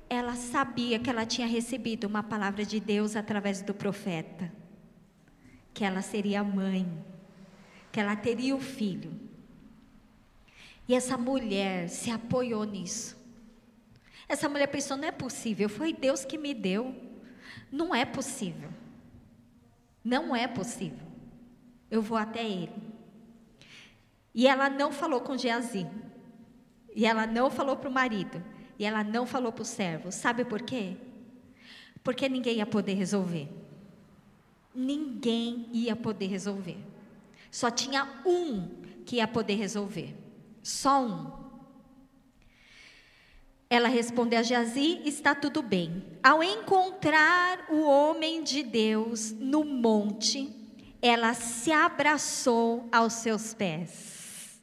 ela 0.09 0.35
sabia 0.35 0.99
que 0.99 1.09
ela 1.09 1.25
tinha 1.25 1.47
recebido 1.47 2.05
uma 2.05 2.23
palavra 2.23 2.65
de 2.65 2.79
Deus 2.79 3.15
através 3.15 3.61
do 3.61 3.73
profeta, 3.73 4.51
que 5.73 5.83
ela 5.83 6.01
seria 6.01 6.43
mãe, 6.43 6.87
que 7.91 7.99
ela 7.99 8.15
teria 8.15 8.55
o 8.55 8.59
filho. 8.59 9.24
E 10.87 10.93
essa 10.93 11.17
mulher 11.17 11.89
se 11.89 12.11
apoiou 12.11 12.63
nisso. 12.63 13.17
Essa 14.27 14.49
mulher 14.49 14.67
pensou: 14.67 14.97
não 14.97 15.07
é 15.07 15.11
possível, 15.11 15.67
foi 15.67 15.93
Deus 15.93 16.25
que 16.25 16.37
me 16.37 16.53
deu. 16.53 16.95
Não 17.71 17.93
é 17.93 18.05
possível. 18.05 18.69
Não 20.03 20.35
é 20.35 20.47
possível 20.47 21.05
eu 21.89 22.01
vou 22.01 22.17
até 22.17 22.43
ele. 22.43 22.71
E 24.33 24.47
ela 24.47 24.69
não 24.69 24.91
falou 24.91 25.21
com 25.21 25.37
Geazi. 25.37 25.87
E 26.93 27.05
ela 27.05 27.25
não 27.25 27.49
falou 27.49 27.77
para 27.77 27.89
o 27.89 27.93
marido. 27.93 28.43
E 28.77 28.85
ela 28.85 29.03
não 29.03 29.25
falou 29.25 29.51
para 29.51 29.61
o 29.61 29.65
servo. 29.65 30.11
Sabe 30.11 30.43
por 30.43 30.61
quê? 30.61 30.97
Porque 32.03 32.27
ninguém 32.27 32.57
ia 32.57 32.65
poder 32.65 32.93
resolver. 32.93 33.49
Ninguém 34.73 35.69
ia 35.71 35.95
poder 35.95 36.27
resolver. 36.27 36.77
Só 37.49 37.71
tinha 37.71 38.21
um 38.25 38.69
que 39.05 39.17
ia 39.17 39.27
poder 39.27 39.55
resolver. 39.55 40.13
Só 40.65 40.99
um. 40.99 41.31
Ela 43.69 43.87
respondeu 43.87 44.39
a 44.39 44.41
Geazi: 44.41 44.99
Está 45.05 45.35
tudo 45.35 45.61
bem. 45.61 46.03
Ao 46.23 46.41
encontrar 46.41 47.67
o 47.69 47.83
homem 47.83 48.43
de 48.43 48.63
Deus 48.63 49.31
no 49.31 49.63
monte, 49.63 50.51
ela 50.99 51.35
se 51.35 51.71
abraçou 51.71 52.89
aos 52.91 53.13
seus 53.13 53.53
pés. 53.53 54.59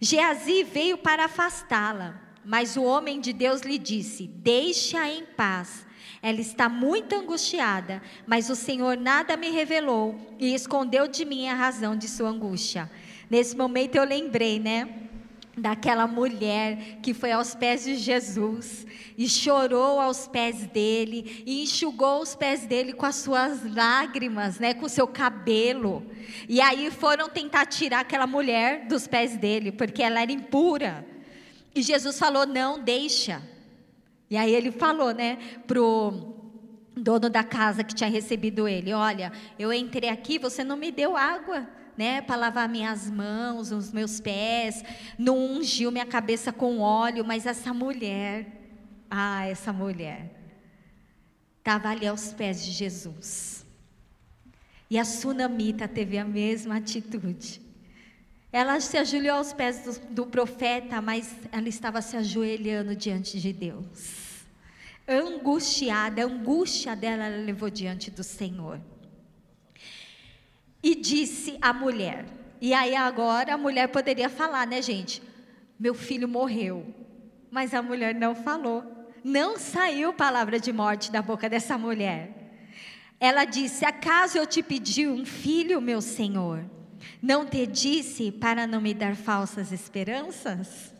Geazi 0.00 0.64
veio 0.64 0.96
para 0.96 1.26
afastá-la, 1.26 2.18
mas 2.42 2.74
o 2.78 2.84
homem 2.84 3.20
de 3.20 3.34
Deus 3.34 3.60
lhe 3.60 3.76
disse: 3.76 4.26
Deixa-a 4.26 5.10
em 5.10 5.26
paz. 5.26 5.84
Ela 6.22 6.40
está 6.40 6.70
muito 6.70 7.14
angustiada, 7.14 8.00
mas 8.26 8.48
o 8.48 8.56
Senhor 8.56 8.96
nada 8.96 9.36
me 9.36 9.50
revelou 9.50 10.18
e 10.38 10.54
escondeu 10.54 11.06
de 11.06 11.26
mim 11.26 11.48
a 11.48 11.54
razão 11.54 11.94
de 11.94 12.08
sua 12.08 12.30
angústia. 12.30 12.90
Nesse 13.32 13.56
momento 13.56 13.96
eu 13.96 14.04
lembrei, 14.04 14.60
né? 14.60 14.86
daquela 15.56 16.06
mulher 16.06 16.98
que 17.02 17.12
foi 17.12 17.32
aos 17.32 17.54
pés 17.54 17.84
de 17.84 17.96
Jesus 17.96 18.86
e 19.18 19.28
chorou 19.28 20.00
aos 20.00 20.26
pés 20.26 20.66
dele 20.66 21.42
e 21.46 21.62
enxugou 21.62 22.22
os 22.22 22.34
pés 22.34 22.66
dele 22.66 22.94
com 22.94 23.04
as 23.04 23.16
suas 23.16 23.62
lágrimas, 23.74 24.58
né, 24.58 24.72
com 24.72 24.86
o 24.86 24.88
seu 24.88 25.06
cabelo. 25.06 26.02
E 26.48 26.58
aí 26.58 26.90
foram 26.90 27.28
tentar 27.28 27.66
tirar 27.66 28.00
aquela 28.00 28.26
mulher 28.26 28.86
dos 28.86 29.06
pés 29.06 29.36
dele, 29.36 29.72
porque 29.72 30.02
ela 30.02 30.22
era 30.22 30.32
impura. 30.32 31.06
E 31.74 31.82
Jesus 31.82 32.18
falou: 32.18 32.46
"Não, 32.46 32.78
deixa". 32.78 33.42
E 34.30 34.36
aí 34.38 34.54
ele 34.54 34.70
falou, 34.72 35.12
né, 35.12 35.38
pro 35.66 36.34
dono 36.96 37.28
da 37.28 37.44
casa 37.44 37.84
que 37.84 37.94
tinha 37.94 38.10
recebido 38.10 38.66
ele: 38.66 38.94
"Olha, 38.94 39.32
eu 39.58 39.70
entrei 39.70 40.08
aqui, 40.08 40.38
você 40.38 40.64
não 40.64 40.76
me 40.76 40.90
deu 40.90 41.14
água" 41.14 41.81
né, 41.96 42.20
para 42.22 42.36
lavar 42.36 42.68
minhas 42.68 43.10
mãos, 43.10 43.70
os 43.70 43.92
meus 43.92 44.20
pés, 44.20 44.82
não 45.18 45.36
ungiu 45.38 45.90
minha 45.90 46.06
cabeça 46.06 46.52
com 46.52 46.78
óleo, 46.78 47.24
mas 47.24 47.46
essa 47.46 47.72
mulher, 47.72 48.46
ah, 49.10 49.46
essa 49.46 49.72
mulher, 49.72 50.30
estava 51.58 51.90
ali 51.90 52.06
aos 52.06 52.32
pés 52.32 52.64
de 52.64 52.72
Jesus. 52.72 53.66
E 54.90 54.98
a 54.98 55.04
sunamita 55.04 55.88
teve 55.88 56.18
a 56.18 56.24
mesma 56.24 56.76
atitude. 56.76 57.60
Ela 58.52 58.78
se 58.80 58.98
ajoelhou 58.98 59.36
aos 59.36 59.52
pés 59.52 59.78
do, 59.78 60.14
do 60.14 60.26
profeta, 60.26 61.00
mas 61.00 61.34
ela 61.50 61.68
estava 61.68 62.02
se 62.02 62.16
ajoelhando 62.16 62.94
diante 62.94 63.40
de 63.40 63.52
Deus. 63.52 64.44
Angustiada, 65.08 66.22
a 66.22 66.26
angústia 66.26 66.94
dela 66.94 67.24
ela 67.24 67.42
levou 67.44 67.70
diante 67.70 68.10
do 68.10 68.22
Senhor. 68.22 68.78
E 70.82 70.94
disse 70.94 71.56
a 71.60 71.72
mulher. 71.72 72.26
E 72.60 72.74
aí 72.74 72.94
agora 72.94 73.54
a 73.54 73.58
mulher 73.58 73.88
poderia 73.88 74.28
falar, 74.28 74.66
né, 74.66 74.82
gente? 74.82 75.22
Meu 75.78 75.94
filho 75.94 76.28
morreu. 76.28 76.86
Mas 77.50 77.74
a 77.74 77.82
mulher 77.82 78.14
não 78.14 78.34
falou. 78.34 78.84
Não 79.22 79.58
saiu 79.58 80.12
palavra 80.12 80.58
de 80.58 80.72
morte 80.72 81.12
da 81.12 81.22
boca 81.22 81.48
dessa 81.48 81.78
mulher. 81.78 82.42
Ela 83.20 83.44
disse: 83.44 83.84
Acaso 83.84 84.38
eu 84.38 84.46
te 84.46 84.62
pedi 84.62 85.06
um 85.06 85.24
filho, 85.24 85.80
meu 85.80 86.00
senhor? 86.00 86.64
Não 87.20 87.46
te 87.46 87.66
disse 87.66 88.32
para 88.32 88.66
não 88.66 88.80
me 88.80 88.92
dar 88.92 89.14
falsas 89.14 89.70
esperanças? 89.70 90.92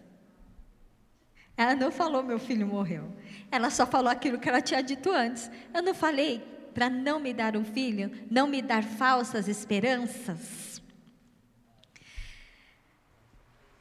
Ela 1.56 1.74
não 1.74 1.90
falou: 1.90 2.22
Meu 2.22 2.38
filho 2.38 2.66
morreu. 2.66 3.12
Ela 3.50 3.70
só 3.70 3.86
falou 3.86 4.10
aquilo 4.10 4.38
que 4.38 4.48
ela 4.48 4.60
tinha 4.60 4.82
dito 4.82 5.10
antes. 5.10 5.50
Eu 5.74 5.82
não 5.82 5.94
falei 5.94 6.51
para 6.72 6.90
não 6.90 7.20
me 7.20 7.32
dar 7.32 7.56
um 7.56 7.64
filho, 7.64 8.10
não 8.30 8.46
me 8.46 8.62
dar 8.62 8.82
falsas 8.82 9.48
esperanças? 9.48 10.82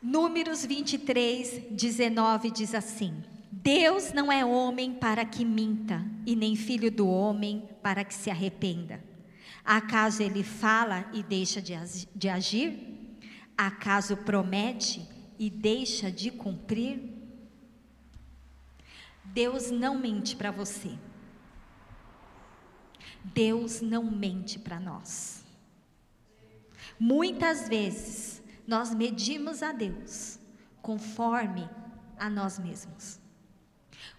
Números 0.02 0.66
23, 0.66 1.68
19 1.72 2.52
diz 2.52 2.74
assim: 2.74 3.24
Deus 3.52 4.12
não 4.14 4.32
é 4.32 4.44
homem 4.44 4.94
para 4.94 5.24
que 5.24 5.46
minta, 5.46 6.04
e 6.26 6.36
nem 6.36 6.56
filho 6.56 6.90
do 6.90 7.08
homem 7.08 7.70
para 7.84 8.04
que 8.04 8.14
se 8.14 8.30
arrependa. 8.30 9.04
Acaso 9.64 10.24
ele 10.24 10.44
fala 10.44 11.08
e 11.14 11.22
deixa 11.22 11.62
de 11.62 12.30
agir? 12.30 12.92
Acaso 13.56 14.18
promete 14.18 15.08
e 15.38 15.50
deixa 15.50 16.12
de 16.12 16.32
cumprir? 16.32 17.00
Deus 19.24 19.70
não 19.70 19.98
mente 19.98 20.36
para 20.36 20.50
você. 20.50 20.98
Deus 23.24 23.82
não 23.82 24.04
mente 24.04 24.60
para 24.60 24.80
nós. 24.80 25.44
Muitas 27.00 27.68
vezes 27.68 28.42
nós 28.68 28.94
medimos 28.94 29.64
a 29.64 29.72
Deus 29.72 30.40
conforme 30.82 31.70
a 32.18 32.30
nós 32.30 32.60
mesmos. 32.60 33.20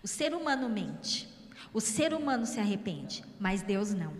O 0.03 0.09
ser 0.09 0.35
humano 0.35 0.69
mente, 0.69 1.29
o 1.73 1.81
ser 1.81 2.13
humano 2.13 2.47
se 2.47 2.61
arrepende, 2.61 3.25
mas 3.39 3.63
Deus 3.63 3.93
não. 3.93 4.15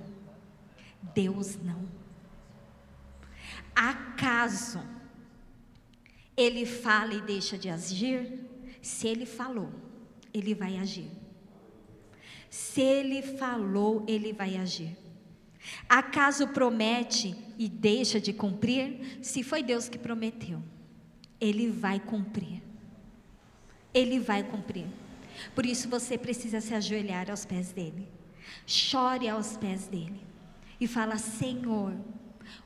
Deus 1.15 1.57
não. 1.57 1.89
Acaso 3.75 4.81
ele 6.37 6.65
fala 6.65 7.15
e 7.15 7.21
deixa 7.21 7.59
de 7.59 7.69
agir? 7.69 8.49
Se 8.81 9.07
ele 9.07 9.27
falou, 9.27 9.71
ele 10.33 10.55
vai 10.55 10.79
agir. 10.79 11.11
Se 12.53 12.83
ele 12.83 13.23
falou, 13.23 14.05
ele 14.07 14.31
vai 14.31 14.59
agir. 14.59 14.95
Acaso 15.89 16.49
promete 16.49 17.35
e 17.59 17.67
deixa 17.67 18.21
de 18.21 18.31
cumprir? 18.31 19.19
Se 19.23 19.43
foi 19.43 19.63
Deus 19.63 19.89
que 19.89 19.97
prometeu, 19.97 20.63
ele 21.41 21.71
vai 21.71 21.99
cumprir. 21.99 22.63
Ele 23.95 24.21
vai 24.21 24.43
cumprir. 24.43 24.85
Por 25.55 25.65
isso 25.65 25.89
você 25.89 26.19
precisa 26.19 26.61
se 26.61 26.75
ajoelhar 26.75 27.31
aos 27.31 27.47
pés 27.47 27.73
dele. 27.73 28.07
Chore 28.67 29.31
aos 29.31 29.57
pés 29.57 29.87
dele 29.87 30.21
e 30.79 30.87
fala: 30.87 31.17
Senhor, 31.17 31.97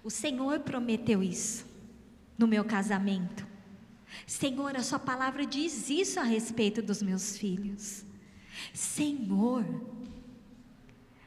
o 0.03 0.11
Senhor 0.11 0.59
prometeu 0.59 1.22
isso 1.22 1.64
no 2.37 2.49
meu 2.49 2.64
casamento. 2.64 3.47
Senhor, 4.26 4.74
a 4.74 4.82
Sua 4.82 4.99
palavra 4.99 5.47
diz 5.47 5.89
isso 5.89 6.18
a 6.18 6.24
respeito 6.24 6.82
dos 6.82 7.01
meus 7.01 7.39
filhos. 7.39 8.06
Senhor, 8.73 9.65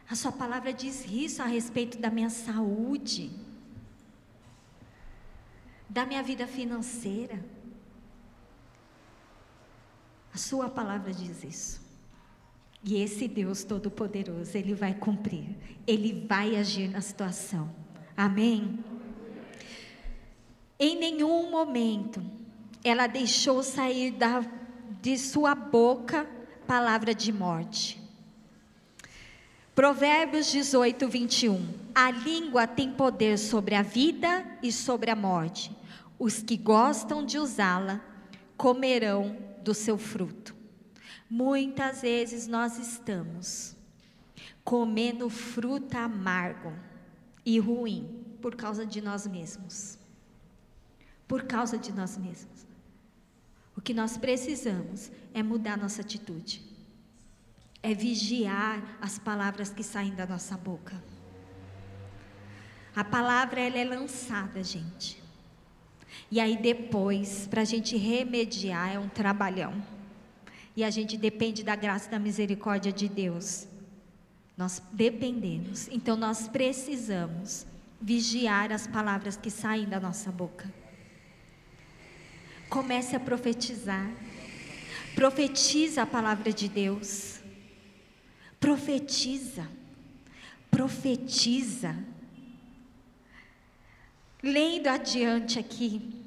a 0.10 0.16
Sua 0.16 0.32
palavra 0.32 0.74
diz 0.74 1.06
isso 1.10 1.42
a 1.42 1.46
respeito 1.46 1.98
da 1.98 2.10
minha 2.10 2.30
saúde, 2.30 3.32
da 5.88 6.06
minha 6.06 6.24
vida 6.24 6.48
financeira. 6.48 7.44
A 10.34 10.38
Sua 10.38 10.70
palavra 10.70 11.14
diz 11.14 11.44
isso. 11.44 11.90
E 12.84 12.96
esse 13.02 13.28
Deus 13.28 13.64
Todo-Poderoso, 13.64 14.58
Ele 14.58 14.74
vai 14.74 14.94
cumprir, 14.94 15.56
Ele 15.86 16.26
vai 16.28 16.56
agir 16.56 16.88
na 16.88 17.02
situação. 17.02 17.70
Amém? 18.16 18.80
Em 20.80 20.98
nenhum 20.98 21.52
momento 21.52 22.24
ela 22.84 23.08
deixou 23.08 23.62
sair 23.62 24.12
da, 24.12 24.42
de 25.02 25.18
sua 25.18 25.54
boca 25.54 26.28
palavra 26.70 27.16
de 27.16 27.34
morte. 27.34 28.00
Provérbios 29.74 30.52
18, 30.52 31.08
21. 31.08 31.68
A 31.96 32.12
língua 32.12 32.68
tem 32.68 32.92
poder 32.92 33.40
sobre 33.40 33.74
a 33.74 33.82
vida 33.82 34.46
e 34.62 34.72
sobre 34.72 35.10
a 35.10 35.16
morte. 35.16 35.76
Os 36.20 36.44
que 36.44 36.56
gostam 36.56 37.26
de 37.26 37.40
usá-la 37.40 38.00
comerão 38.56 39.36
do 39.64 39.74
seu 39.74 39.98
fruto. 39.98 40.56
Muitas 41.28 42.04
vezes 42.04 42.46
nós 42.46 42.78
estamos 42.78 43.76
comendo 44.64 45.28
fruta 45.28 45.98
amargo 45.98 46.72
e 47.44 47.58
ruim 47.58 48.24
por 48.40 48.56
causa 48.56 48.86
de 48.86 49.02
nós 49.02 49.26
mesmos. 49.26 49.98
Por 51.28 51.46
causa 51.46 51.80
de 51.80 51.92
nós 51.92 52.16
mesmos. 52.16 52.59
O 53.80 53.82
que 53.82 53.94
nós 53.94 54.18
precisamos 54.18 55.10
é 55.34 55.42
mudar 55.42 55.78
nossa 55.78 56.02
atitude, 56.02 56.62
é 57.82 57.94
vigiar 57.94 58.98
as 59.00 59.18
palavras 59.18 59.70
que 59.70 59.84
saem 59.84 60.14
da 60.14 60.26
nossa 60.28 60.58
boca. 60.58 61.02
A 62.94 63.06
palavra 63.06 63.62
ela 63.62 63.78
é 63.78 63.86
lançada, 63.86 64.62
gente. 64.62 65.24
E 66.30 66.42
aí 66.42 66.58
depois, 66.58 67.48
para 67.48 67.62
a 67.62 67.66
gente 67.66 67.96
remediar, 67.96 68.96
é 68.96 69.00
um 69.00 69.08
trabalhão. 69.08 69.82
E 70.76 70.84
a 70.84 70.90
gente 70.90 71.16
depende 71.16 71.64
da 71.64 71.78
graça 71.78 72.10
e 72.10 72.12
da 72.12 72.20
misericórdia 72.20 72.92
de 72.92 73.08
Deus. 73.08 73.66
Nós 74.58 74.84
dependemos. 74.92 75.88
Então 75.88 76.18
nós 76.18 76.50
precisamos 76.50 77.66
vigiar 78.02 78.74
as 78.74 78.88
palavras 78.88 79.38
que 79.38 79.50
saem 79.50 79.88
da 79.88 80.02
nossa 80.02 80.30
boca. 80.34 80.79
Comece 82.70 83.16
a 83.16 83.20
profetizar. 83.20 84.12
Profetiza 85.16 86.04
a 86.04 86.06
palavra 86.06 86.54
de 86.54 86.70
Deus. 86.70 87.40
Profetiza. 88.60 89.68
Profetiza. 90.70 91.96
Lendo 94.42 94.88
adiante 94.88 95.58
aqui. 95.58 96.19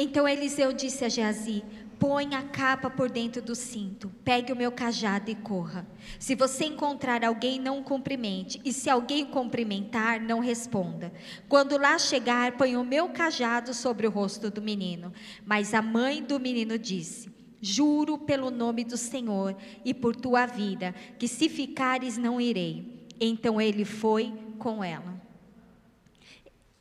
Então 0.00 0.28
Eliseu 0.28 0.72
disse 0.72 1.04
a 1.04 1.08
Geazi: 1.08 1.64
Põe 1.98 2.32
a 2.36 2.42
capa 2.44 2.88
por 2.88 3.10
dentro 3.10 3.42
do 3.42 3.56
cinto, 3.56 4.12
pegue 4.22 4.52
o 4.52 4.56
meu 4.56 4.70
cajado 4.70 5.28
e 5.28 5.34
corra. 5.34 5.84
Se 6.20 6.36
você 6.36 6.66
encontrar 6.66 7.24
alguém, 7.24 7.58
não 7.58 7.82
cumprimente, 7.82 8.60
e 8.64 8.72
se 8.72 8.88
alguém 8.88 9.24
o 9.24 9.26
cumprimentar, 9.26 10.20
não 10.20 10.38
responda. 10.38 11.12
Quando 11.48 11.76
lá 11.76 11.98
chegar, 11.98 12.52
põe 12.52 12.76
o 12.76 12.84
meu 12.84 13.08
cajado 13.08 13.74
sobre 13.74 14.06
o 14.06 14.10
rosto 14.10 14.48
do 14.48 14.62
menino. 14.62 15.12
Mas 15.44 15.74
a 15.74 15.82
mãe 15.82 16.22
do 16.22 16.38
menino 16.38 16.78
disse: 16.78 17.28
Juro 17.60 18.18
pelo 18.18 18.52
nome 18.52 18.84
do 18.84 18.96
Senhor 18.96 19.56
e 19.84 19.92
por 19.92 20.14
tua 20.14 20.46
vida, 20.46 20.94
que 21.18 21.26
se 21.26 21.48
ficares, 21.48 22.16
não 22.16 22.40
irei. 22.40 23.04
Então 23.20 23.60
ele 23.60 23.84
foi 23.84 24.32
com 24.60 24.84
ela. 24.84 25.20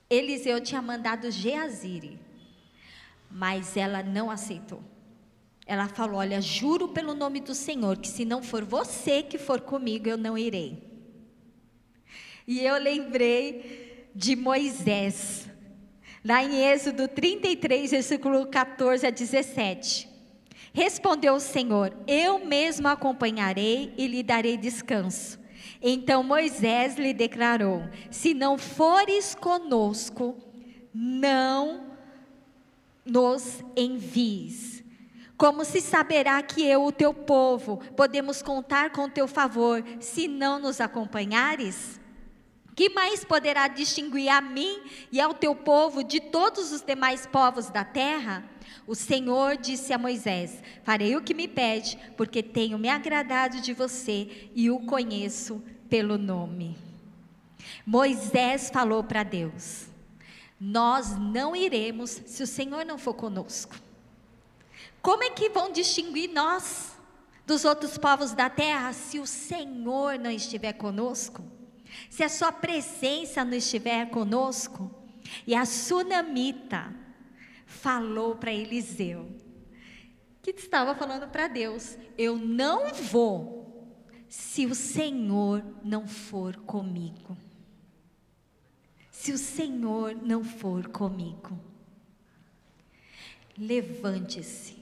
Eliseu 0.07 0.61
tinha 0.61 0.81
mandado 0.83 1.31
Geazire, 1.31 2.26
mas 3.37 3.77
ela 3.77 4.01
não 4.01 4.31
aceitou. 4.31 4.81
Ela 5.67 5.87
falou: 5.87 6.15
Olha, 6.15 6.41
juro 6.41 6.87
pelo 6.87 7.13
nome 7.13 7.39
do 7.39 7.53
Senhor 7.53 7.97
que 7.97 8.07
se 8.07 8.25
não 8.25 8.41
for 8.41 8.65
você 8.65 9.21
que 9.21 9.37
for 9.37 9.61
comigo, 9.61 10.09
eu 10.09 10.17
não 10.17 10.35
irei. 10.35 10.83
E 12.47 12.61
eu 12.61 12.81
lembrei 12.81 14.09
de 14.15 14.35
Moisés, 14.35 15.47
lá 16.25 16.43
em 16.43 16.63
Êxodo 16.63 17.07
33, 17.07 17.91
versículo 17.91 18.47
14 18.47 19.05
a 19.05 19.11
17. 19.11 20.09
Respondeu 20.73 21.35
o 21.35 21.39
Senhor: 21.39 21.95
Eu 22.07 22.43
mesmo 22.43 22.87
acompanharei 22.87 23.93
e 23.99 24.07
lhe 24.07 24.23
darei 24.23 24.57
descanso. 24.57 25.39
Então 25.79 26.23
Moisés 26.23 26.95
lhe 26.95 27.13
declarou: 27.13 27.83
Se 28.09 28.33
não 28.33 28.57
fores 28.57 29.35
conosco, 29.35 30.35
não 30.91 31.96
nos 33.07 33.63
envies. 33.75 34.83
Como 35.37 35.63
se 35.63 35.81
saberá 35.81 36.41
que 36.41 36.65
eu, 36.65 36.83
o 36.83 36.91
teu 36.91 37.13
povo, 37.13 37.77
podemos 37.95 38.41
contar 38.41 38.91
com 38.91 39.07
teu 39.07 39.27
favor, 39.27 39.83
se 39.99 40.27
não 40.27 40.59
nos 40.59 40.81
acompanhares? 40.81 41.99
Que 42.75 42.89
mais 42.89 43.23
poderá 43.23 43.67
distinguir 43.67 44.29
a 44.29 44.41
mim 44.41 44.81
e 45.11 45.19
ao 45.19 45.33
teu 45.33 45.55
povo 45.55 46.03
de 46.03 46.19
todos 46.19 46.71
os 46.71 46.81
demais 46.81 47.25
povos 47.25 47.69
da 47.69 47.83
terra? 47.83 48.43
O 48.85 48.95
Senhor 48.95 49.57
disse 49.57 49.93
a 49.93 49.97
Moisés: 49.97 50.61
Farei 50.83 51.15
o 51.15 51.21
que 51.21 51.33
me 51.33 51.47
pede, 51.47 51.97
porque 52.15 52.43
tenho 52.43 52.77
me 52.77 52.89
agradado 52.89 53.61
de 53.61 53.73
você 53.73 54.49
e 54.55 54.69
o 54.69 54.79
conheço 54.79 55.61
pelo 55.89 56.17
nome. 56.17 56.77
Moisés 57.85 58.69
falou 58.71 59.03
para 59.03 59.23
Deus: 59.23 59.87
Nós 60.59 61.17
não 61.17 61.55
iremos 61.55 62.09
se 62.25 62.41
o 62.41 62.47
Senhor 62.47 62.85
não 62.85 62.97
for 62.97 63.13
conosco. 63.13 63.75
Como 65.01 65.23
é 65.23 65.29
que 65.29 65.49
vão 65.49 65.71
distinguir 65.71 66.31
nós 66.31 66.91
dos 67.45 67.63
outros 67.63 67.97
povos 67.97 68.33
da 68.33 68.49
terra 68.49 68.91
se 68.91 69.19
o 69.19 69.27
Senhor 69.27 70.17
não 70.17 70.31
estiver 70.31 70.73
conosco? 70.73 71.43
Se 72.09 72.23
a 72.23 72.29
sua 72.29 72.51
presença 72.51 73.45
não 73.45 73.53
estiver 73.53 74.09
conosco? 74.09 74.91
E 75.45 75.53
a 75.53 75.65
sunamita 75.65 76.93
falou 77.65 78.35
para 78.35 78.51
Eliseu, 78.51 79.29
que 80.41 80.51
estava 80.51 80.95
falando 80.95 81.27
para 81.29 81.47
Deus: 81.47 81.97
Eu 82.17 82.37
não 82.37 82.93
vou 82.93 83.95
se 84.27 84.65
o 84.65 84.75
Senhor 84.75 85.63
não 85.83 86.07
for 86.07 86.55
comigo. 86.57 87.37
Se 89.19 89.31
o 89.31 89.37
Senhor 89.37 90.15
não 90.15 90.43
for 90.43 90.89
comigo. 90.89 91.59
Levante-se 93.57 94.77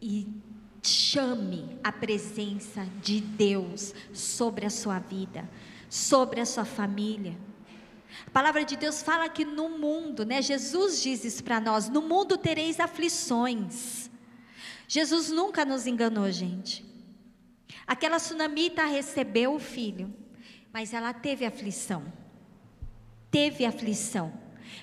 e 0.00 0.28
chame 0.82 1.78
a 1.82 1.90
presença 1.90 2.86
de 3.02 3.18
Deus 3.18 3.94
sobre 4.12 4.66
a 4.66 4.70
sua 4.70 4.98
vida, 4.98 5.48
sobre 5.88 6.38
a 6.38 6.44
sua 6.44 6.66
família. 6.66 7.34
A 8.26 8.30
palavra 8.30 8.62
de 8.62 8.76
Deus 8.76 9.02
fala 9.02 9.26
que 9.26 9.46
no 9.46 9.70
mundo, 9.70 10.26
né? 10.26 10.42
Jesus 10.42 11.02
diz 11.02 11.24
isso 11.24 11.42
para 11.42 11.58
nós: 11.58 11.88
no 11.88 12.02
mundo 12.02 12.36
tereis 12.36 12.78
aflições. 12.78 14.10
Jesus 14.86 15.30
nunca 15.30 15.64
nos 15.64 15.86
enganou, 15.86 16.30
gente. 16.30 16.84
Aquela 17.86 18.18
sunamita 18.18 18.84
recebeu 18.84 19.54
o 19.54 19.58
filho, 19.58 20.14
mas 20.70 20.92
ela 20.92 21.14
teve 21.14 21.46
aflição. 21.46 22.19
Teve 23.30 23.64
aflição. 23.64 24.32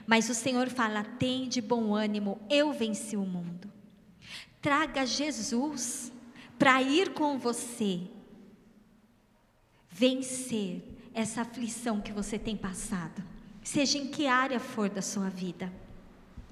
Mas 0.06 0.30
o 0.30 0.34
Senhor 0.34 0.70
fala: 0.70 1.04
tem 1.04 1.48
de 1.48 1.62
bom 1.62 1.94
ânimo, 1.94 2.40
eu 2.50 2.72
venci 2.72 3.18
o 3.18 3.26
mundo. 3.26 3.72
Traga 4.62 5.06
Jesus 5.06 6.12
para 6.58 6.82
ir 6.82 7.14
com 7.14 7.38
você 7.38 8.02
vencer 9.90 10.84
essa 11.14 11.42
aflição 11.42 12.00
que 12.00 12.12
você 12.12 12.38
tem 12.38 12.56
passado, 12.56 13.24
seja 13.64 13.98
em 13.98 14.08
que 14.08 14.28
área 14.28 14.60
for 14.60 14.90
da 14.90 15.02
sua 15.02 15.30
vida. 15.30 15.72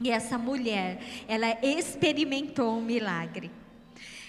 E 0.01 0.09
essa 0.09 0.37
mulher, 0.37 0.99
ela 1.27 1.57
experimentou 1.61 2.77
um 2.77 2.81
milagre. 2.81 3.51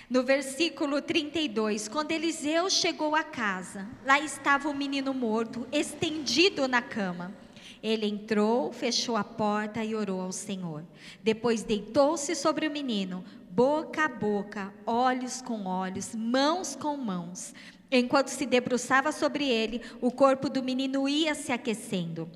No 0.09 0.23
versículo 0.23 1.03
32, 1.03 1.89
quando 1.89 2.13
Eliseu 2.13 2.71
chegou 2.71 3.17
à 3.17 3.25
casa, 3.25 3.89
lá 4.05 4.21
estava 4.21 4.69
o 4.69 4.75
menino 4.75 5.13
morto, 5.13 5.67
estendido 5.73 6.69
na 6.69 6.81
cama. 6.81 7.35
Ele 7.83 8.07
entrou, 8.07 8.73
fechou 8.73 9.17
a 9.17 9.25
porta 9.25 9.85
e 9.85 9.95
orou 9.95 10.21
ao 10.21 10.33
Senhor. 10.33 10.85
Depois 11.23 11.63
deitou-se 11.63 12.35
sobre 12.35 12.67
o 12.67 12.71
menino, 12.71 13.25
boca 13.51 14.05
a 14.05 14.09
boca, 14.09 14.73
olhos 14.87 15.41
com 15.41 15.67
olhos, 15.67 16.15
mãos 16.15 16.77
com 16.77 16.97
mãos. 16.97 17.55
Enquanto 17.91 18.29
se 18.29 18.47
debruçava 18.47 19.13
sobre 19.13 19.49
ele, 19.49 19.81
o 20.01 20.11
corpo 20.11 20.49
do 20.49 20.63
menino 20.63 21.09
ia 21.09 21.35
se 21.35 21.53
aquecendo. 21.53 22.29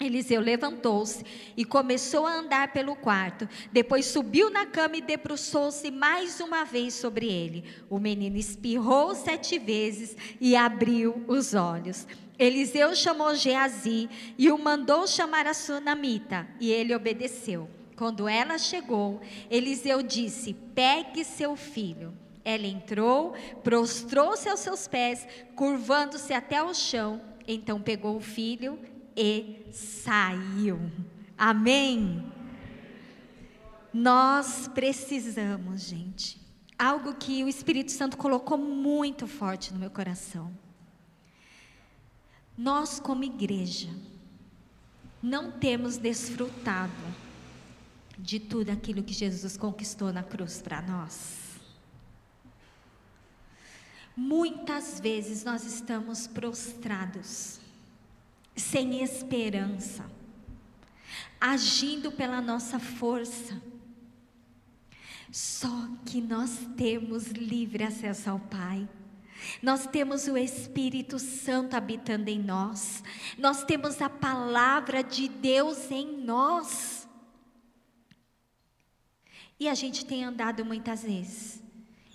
Eliseu 0.00 0.40
levantou-se 0.40 1.24
e 1.56 1.64
começou 1.64 2.26
a 2.26 2.34
andar 2.38 2.72
pelo 2.72 2.94
quarto. 2.94 3.48
Depois 3.72 4.06
subiu 4.06 4.48
na 4.50 4.64
cama 4.64 4.96
e 4.96 5.00
debruçou-se 5.00 5.90
mais 5.90 6.40
uma 6.40 6.64
vez 6.64 6.94
sobre 6.94 7.26
ele. 7.26 7.64
O 7.90 7.98
menino 7.98 8.36
espirrou 8.36 9.14
sete 9.14 9.58
vezes 9.58 10.16
e 10.40 10.54
abriu 10.54 11.24
os 11.26 11.54
olhos. 11.54 12.06
Eliseu 12.38 12.94
chamou 12.94 13.34
Geazi 13.34 14.08
e 14.38 14.50
o 14.50 14.58
mandou 14.58 15.06
chamar 15.06 15.46
a 15.46 15.54
sunamita, 15.54 16.46
e 16.60 16.70
ele 16.70 16.94
obedeceu. 16.94 17.68
Quando 17.96 18.28
ela 18.28 18.58
chegou, 18.58 19.20
Eliseu 19.50 20.02
disse: 20.02 20.54
Pegue 20.54 21.24
seu 21.24 21.56
filho. 21.56 22.14
Ela 22.44 22.66
entrou, 22.66 23.34
prostrou-se 23.64 24.48
aos 24.48 24.60
seus 24.60 24.86
pés, 24.86 25.26
curvando-se 25.56 26.32
até 26.32 26.62
o 26.62 26.72
chão. 26.72 27.20
Então 27.46 27.80
pegou 27.80 28.16
o 28.16 28.20
filho 28.20 28.78
e 29.16 29.66
saiu. 29.72 30.80
Amém. 31.36 32.24
Nós 33.92 34.68
precisamos, 34.68 35.82
gente, 35.82 36.40
algo 36.78 37.14
que 37.14 37.42
o 37.42 37.48
Espírito 37.48 37.90
Santo 37.90 38.16
colocou 38.16 38.56
muito 38.56 39.26
forte 39.26 39.72
no 39.72 39.80
meu 39.80 39.90
coração. 39.90 40.52
Nós, 42.58 42.98
como 42.98 43.22
igreja, 43.22 43.88
não 45.22 45.52
temos 45.52 45.96
desfrutado 45.96 46.92
de 48.18 48.40
tudo 48.40 48.70
aquilo 48.70 49.00
que 49.00 49.14
Jesus 49.14 49.56
conquistou 49.56 50.12
na 50.12 50.24
cruz 50.24 50.60
para 50.60 50.82
nós. 50.82 51.38
Muitas 54.16 54.98
vezes 54.98 55.44
nós 55.44 55.64
estamos 55.64 56.26
prostrados, 56.26 57.60
sem 58.56 59.04
esperança, 59.04 60.10
agindo 61.40 62.10
pela 62.10 62.40
nossa 62.40 62.80
força. 62.80 63.62
Só 65.30 65.88
que 66.04 66.20
nós 66.20 66.66
temos 66.76 67.28
livre 67.28 67.84
acesso 67.84 68.30
ao 68.30 68.40
Pai. 68.40 68.88
Nós 69.62 69.86
temos 69.86 70.26
o 70.26 70.36
Espírito 70.36 71.18
Santo 71.18 71.74
habitando 71.74 72.28
em 72.28 72.38
nós. 72.38 73.02
Nós 73.36 73.64
temos 73.64 74.00
a 74.00 74.08
palavra 74.08 75.02
de 75.02 75.28
Deus 75.28 75.90
em 75.90 76.24
nós. 76.24 77.08
E 79.60 79.68
a 79.68 79.74
gente 79.74 80.04
tem 80.04 80.24
andado 80.24 80.64
muitas 80.64 81.02
vezes 81.02 81.62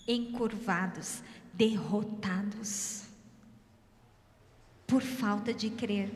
encurvados, 0.08 1.22
derrotados, 1.54 3.04
por 4.86 5.02
falta 5.02 5.54
de 5.54 5.70
crer. 5.70 6.12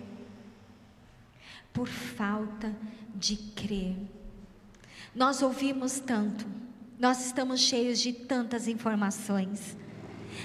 Por 1.74 1.88
falta 1.88 2.76
de 3.16 3.38
crer. 3.38 3.96
Nós 5.14 5.42
ouvimos 5.42 6.00
tanto, 6.00 6.46
nós 7.00 7.26
estamos 7.26 7.60
cheios 7.60 8.00
de 8.00 8.14
tantas 8.14 8.68
informações. 8.68 9.76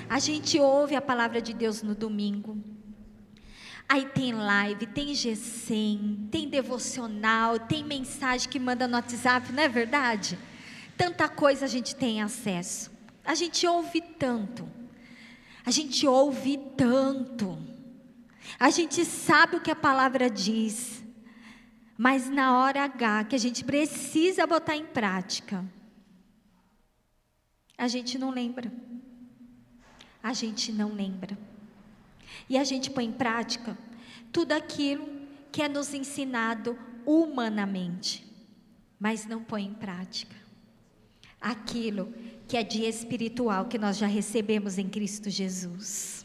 A 0.09 0.19
gente 0.19 0.59
ouve 0.59 0.95
a 0.95 1.01
palavra 1.01 1.41
de 1.41 1.53
Deus 1.53 1.83
no 1.83 1.95
domingo. 1.95 2.57
Aí 3.89 4.07
tem 4.07 4.33
live, 4.33 4.87
tem 4.87 5.15
GCM, 5.15 6.29
tem 6.31 6.49
devocional, 6.49 7.59
tem 7.59 7.85
mensagem 7.85 8.49
que 8.49 8.59
manda 8.59 8.89
no 8.89 8.95
WhatsApp, 8.95 9.53
não 9.53 9.63
é 9.63 9.69
verdade? 9.69 10.39
Tanta 10.97 11.29
coisa 11.29 11.67
a 11.67 11.69
gente 11.69 11.95
tem 11.95 12.23
acesso. 12.23 12.91
A 13.25 13.35
gente 13.35 13.67
ouve 13.67 14.01
tanto. 14.01 14.69
A 15.65 15.71
gente 15.71 16.07
ouve 16.07 16.59
tanto. 16.77 17.59
A 18.59 18.71
gente 18.71 19.05
sabe 19.05 19.57
o 19.57 19.61
que 19.61 19.71
a 19.71 19.77
palavra 19.77 20.31
diz. 20.31 21.03
Mas 21.97 22.29
na 22.29 22.59
hora 22.59 22.85
H, 22.85 23.25
que 23.25 23.37
a 23.37 23.39
gente 23.39 23.65
precisa 23.65 24.47
botar 24.47 24.77
em 24.77 24.87
prática, 24.87 25.65
a 27.77 27.87
gente 27.87 28.19
não 28.19 28.31
lembra 28.31 28.73
a 30.23 30.33
gente 30.33 30.71
não 30.73 30.95
lembra. 30.95 31.37
E 32.49 32.57
a 32.57 32.65
gente 32.65 32.91
põe 32.91 33.05
em 33.07 33.13
prática 33.13 33.77
tudo 34.31 34.53
aquilo 34.53 35.07
que 35.51 35.61
é 35.63 35.69
nos 35.69 35.93
ensinado 35.93 36.79
humanamente, 37.05 38.25
mas 38.99 39.27
não 39.27 39.43
põe 39.43 39.65
em 39.65 39.75
prática 39.75 40.35
aquilo 41.41 42.15
que 42.47 42.57
é 42.57 42.63
de 42.63 42.85
espiritual 42.85 43.65
que 43.67 43.77
nós 43.77 43.97
já 43.97 44.07
recebemos 44.07 44.79
em 44.79 44.89
Cristo 44.89 45.29
Jesus. 45.29 46.25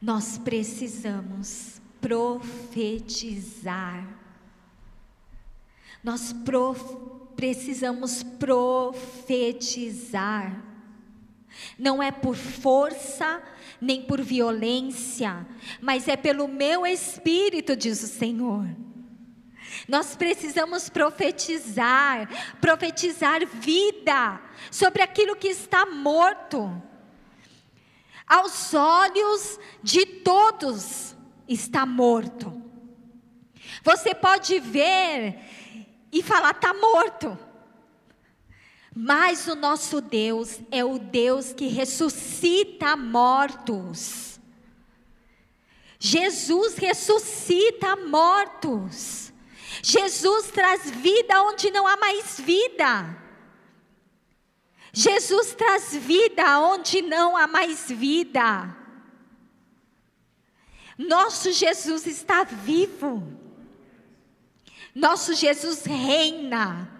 Nós 0.00 0.36
precisamos 0.38 1.80
profetizar. 2.00 3.28
Nós 6.02 6.32
prof 6.32 7.20
precisamos 7.36 8.22
profetizar 8.22 9.10
não 11.78 12.02
é 12.02 12.10
por 12.10 12.36
força, 12.36 13.42
nem 13.80 14.02
por 14.02 14.20
violência, 14.20 15.46
mas 15.80 16.08
é 16.08 16.16
pelo 16.16 16.46
meu 16.46 16.86
espírito, 16.86 17.76
diz 17.76 18.02
o 18.02 18.06
Senhor. 18.06 18.66
Nós 19.88 20.16
precisamos 20.16 20.88
profetizar, 20.88 22.28
profetizar 22.60 23.46
vida 23.46 24.40
sobre 24.70 25.02
aquilo 25.02 25.36
que 25.36 25.48
está 25.48 25.86
morto. 25.86 26.82
Aos 28.26 28.74
olhos 28.74 29.58
de 29.82 30.06
todos 30.06 31.16
está 31.48 31.84
morto. 31.84 32.62
Você 33.82 34.14
pode 34.14 34.58
ver 34.60 35.38
e 36.12 36.22
falar, 36.22 36.52
está 36.52 36.74
morto. 36.74 37.38
Mas 39.02 39.48
o 39.48 39.54
nosso 39.54 40.02
Deus 40.02 40.60
é 40.70 40.84
o 40.84 40.98
Deus 40.98 41.54
que 41.54 41.68
ressuscita 41.68 42.94
mortos. 42.98 44.38
Jesus 45.98 46.76
ressuscita 46.76 47.96
mortos. 47.96 49.32
Jesus 49.82 50.48
traz 50.48 50.90
vida 50.90 51.42
onde 51.44 51.70
não 51.70 51.86
há 51.86 51.96
mais 51.96 52.38
vida. 52.40 53.16
Jesus 54.92 55.54
traz 55.54 55.96
vida 55.96 56.60
onde 56.60 57.00
não 57.00 57.34
há 57.38 57.46
mais 57.46 57.88
vida. 57.88 58.76
Nosso 60.98 61.52
Jesus 61.52 62.06
está 62.06 62.44
vivo. 62.44 63.26
Nosso 64.94 65.32
Jesus 65.32 65.84
reina. 65.86 66.99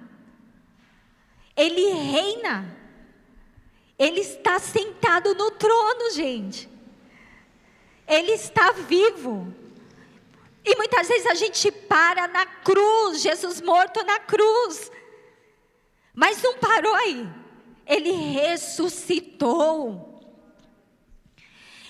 Ele 1.61 1.93
reina. 1.93 2.75
Ele 3.99 4.21
está 4.21 4.59
sentado 4.59 5.35
no 5.35 5.51
trono, 5.51 6.11
gente. 6.15 6.67
Ele 8.09 8.33
está 8.33 8.73
vivo. 8.73 9.55
E 10.65 10.75
muitas 10.77 11.07
vezes 11.07 11.27
a 11.27 11.35
gente 11.35 11.71
para 11.71 12.27
na 12.29 12.47
cruz, 12.47 13.21
Jesus 13.21 13.61
morto 13.61 14.03
na 14.07 14.19
cruz. 14.21 14.91
Mas 16.15 16.43
não 16.43 16.57
parou 16.57 16.95
aí. 16.95 17.29
Ele 17.87 18.11
ressuscitou. 18.11 20.19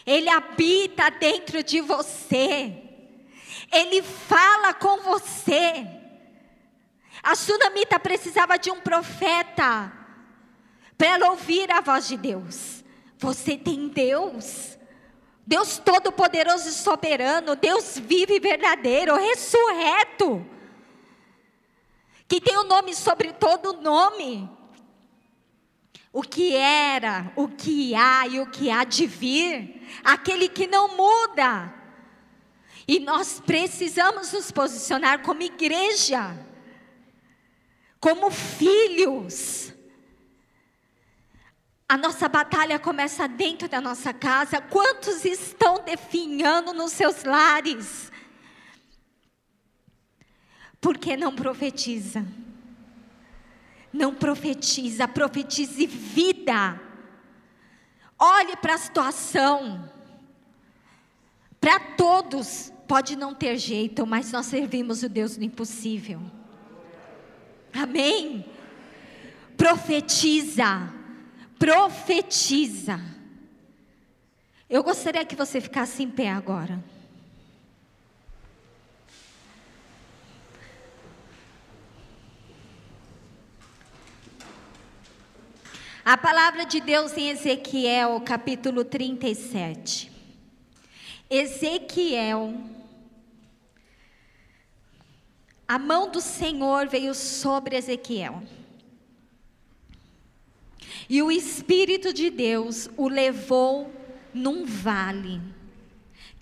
Ele 0.05 0.29
habita 0.29 1.11
dentro 1.11 1.63
de 1.63 1.81
você. 1.81 2.77
Ele 3.71 4.03
fala 4.03 4.75
com 4.75 5.01
você. 5.03 6.00
A 7.23 7.35
sunamita 7.35 7.99
precisava 8.01 8.59
de 8.59 8.71
um 8.71 8.81
profeta 8.81 9.93
para 10.97 11.09
ela 11.09 11.31
ouvir 11.31 11.71
a 11.71 11.81
voz 11.81 12.09
de 12.09 12.17
Deus. 12.17 12.85
Você 13.19 13.57
tem 13.57 13.89
Deus. 13.89 14.79
Deus 15.47 15.79
Todo-Poderoso 15.79 16.69
e 16.69 16.73
Soberano, 16.73 17.57
Deus 17.57 17.99
vivo 17.99 18.33
e 18.33 18.39
verdadeiro, 18.39 19.17
ressurreto, 19.17 20.47
que 22.29 22.41
tem 22.41 22.57
o 22.57 22.61
um 22.61 22.69
nome 22.69 22.95
sobre 22.95 23.33
todo 23.33 23.81
nome. 23.81 24.49
O 26.13 26.23
que 26.23 26.55
era, 26.55 27.33
o 27.35 27.49
que 27.49 27.97
há 27.97 28.29
e 28.29 28.39
o 28.39 28.47
que 28.47 28.71
há 28.71 28.85
de 28.85 29.07
vir, 29.07 29.89
aquele 30.05 30.49
que 30.49 30.69
não 30.69 30.97
muda. 30.97 31.75
E 32.87 33.01
nós 33.01 33.41
precisamos 33.41 34.33
nos 34.33 34.53
posicionar 34.53 35.23
como 35.23 35.43
igreja, 35.43 36.37
como 38.01 38.31
filhos. 38.31 39.75
A 41.87 41.97
nossa 41.97 42.29
batalha 42.29 42.79
começa 42.79 43.29
dentro 43.29 43.69
da 43.69 43.81
nossa 43.81 44.15
casa. 44.15 44.61
Quantos 44.61 45.25
estão 45.25 45.85
definhando 45.85 46.73
nos 46.73 46.93
seus 46.93 47.25
lares? 47.25 48.11
Porque 50.81 51.17
não 51.17 51.35
profetiza. 51.35 52.25
Não 53.93 54.15
profetiza, 54.15 55.07
profetize 55.07 55.85
vida. 55.85 56.81
Olhe 58.19 58.57
para 58.57 58.75
a 58.75 58.79
situação. 58.79 59.93
Para 61.61 61.79
todos, 61.81 62.73
pode 62.87 63.17
não 63.17 63.35
ter 63.35 63.59
jeito, 63.59 64.07
mas 64.07 64.31
nós 64.33 64.47
servimos 64.47 65.03
o 65.03 65.09
Deus 65.09 65.37
do 65.37 65.45
impossível. 65.45 66.40
Amém? 67.73 68.45
Profetiza 69.57 71.01
profetiza. 71.61 72.99
Eu 74.69 74.83
gostaria 74.83 75.27
que 75.27 75.37
você 75.37 75.61
ficasse 75.61 76.03
em 76.03 76.11
pé 76.11 76.31
agora. 76.31 76.83
A 86.03 86.17
palavra 86.17 86.65
de 86.65 86.81
Deus 86.81 87.15
em 87.19 87.29
Ezequiel, 87.29 88.23
capítulo 88.23 88.83
37. 88.83 90.11
Ezequiel, 91.29 92.55
a 95.71 95.79
mão 95.79 96.11
do 96.11 96.21
Senhor 96.21 96.89
veio 96.89 97.15
sobre 97.15 97.77
Ezequiel. 97.77 98.43
E 101.09 101.23
o 101.23 101.31
Espírito 101.31 102.13
de 102.13 102.29
Deus 102.29 102.91
o 102.97 103.07
levou 103.07 103.89
num 104.35 104.65
vale 104.65 105.41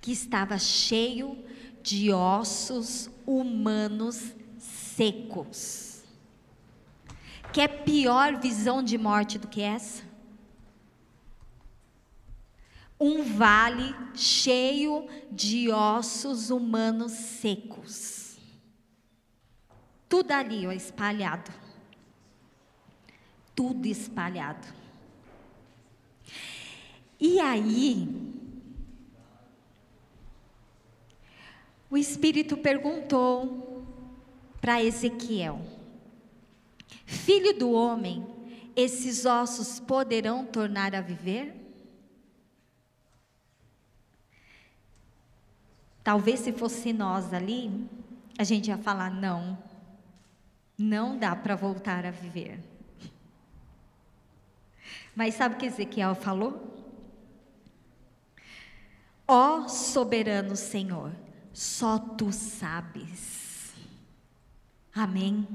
que 0.00 0.12
estava 0.12 0.58
cheio 0.58 1.44
de 1.82 2.10
ossos 2.10 3.10
humanos 3.26 4.32
secos. 4.56 6.04
Quer 7.52 7.84
pior 7.84 8.40
visão 8.40 8.82
de 8.82 8.96
morte 8.96 9.38
do 9.38 9.46
que 9.46 9.60
essa? 9.60 10.04
Um 12.98 13.22
vale 13.22 13.94
cheio 14.14 15.06
de 15.30 15.70
ossos 15.70 16.48
humanos 16.48 17.12
secos. 17.12 18.17
Tudo 20.08 20.32
ali, 20.32 20.66
ó, 20.66 20.72
espalhado 20.72 21.52
tudo 23.58 23.86
espalhado. 23.86 24.68
E 27.18 27.40
aí, 27.40 28.06
o 31.90 31.96
Espírito 31.96 32.56
perguntou 32.56 33.84
para 34.60 34.80
Ezequiel: 34.80 35.60
Filho 37.04 37.58
do 37.58 37.72
homem, 37.72 38.24
esses 38.76 39.26
ossos 39.26 39.80
poderão 39.80 40.46
tornar 40.46 40.94
a 40.94 41.00
viver? 41.00 41.52
Talvez 46.04 46.38
se 46.38 46.52
fosse 46.52 46.92
nós 46.92 47.34
ali, 47.34 47.88
a 48.38 48.44
gente 48.44 48.68
ia 48.68 48.78
falar: 48.78 49.10
não, 49.10 49.58
não 50.78 51.18
dá 51.18 51.34
para 51.34 51.56
voltar 51.56 52.06
a 52.06 52.10
viver. 52.10 52.60
Mas 55.14 55.34
sabe 55.34 55.56
o 55.56 55.58
que 55.58 55.66
Ezequiel 55.66 56.14
falou? 56.14 56.76
Ó 59.26 59.58
oh, 59.58 59.68
soberano 59.68 60.54
Senhor, 60.54 61.12
só 61.52 61.98
tu 61.98 62.32
sabes. 62.32 63.72
Amém? 64.94 65.46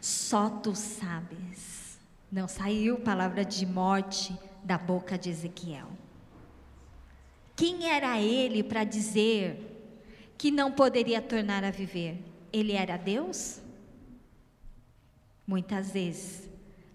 Só 0.00 0.50
tu 0.50 0.74
sabes. 0.74 1.96
Não 2.30 2.48
saiu 2.48 2.98
palavra 2.98 3.44
de 3.44 3.64
morte 3.64 4.36
da 4.64 4.76
boca 4.76 5.16
de 5.16 5.30
Ezequiel. 5.30 5.88
Quem 7.54 7.88
era 7.88 8.20
ele 8.20 8.64
para 8.64 8.82
dizer 8.82 9.70
que 10.36 10.50
não 10.50 10.72
poderia 10.72 11.22
tornar 11.22 11.62
a 11.62 11.70
viver? 11.70 12.20
Ele 12.52 12.72
era 12.72 12.96
Deus? 12.96 13.60
Muitas 15.46 15.90
vezes 15.90 16.48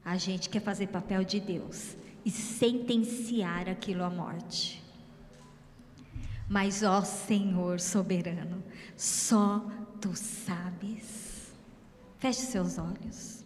a 0.03 0.17
gente 0.17 0.49
quer 0.49 0.61
fazer 0.61 0.87
papel 0.87 1.23
de 1.23 1.39
Deus 1.39 1.95
e 2.25 2.31
sentenciar 2.31 3.69
aquilo 3.69 4.03
à 4.03 4.09
morte. 4.09 4.83
Mas, 6.47 6.81
ó 6.81 7.03
Senhor 7.03 7.79
soberano, 7.79 8.63
só 8.97 9.63
tu 10.01 10.15
sabes. 10.15 11.53
Feche 12.17 12.41
seus 12.41 12.77
olhos. 12.79 13.38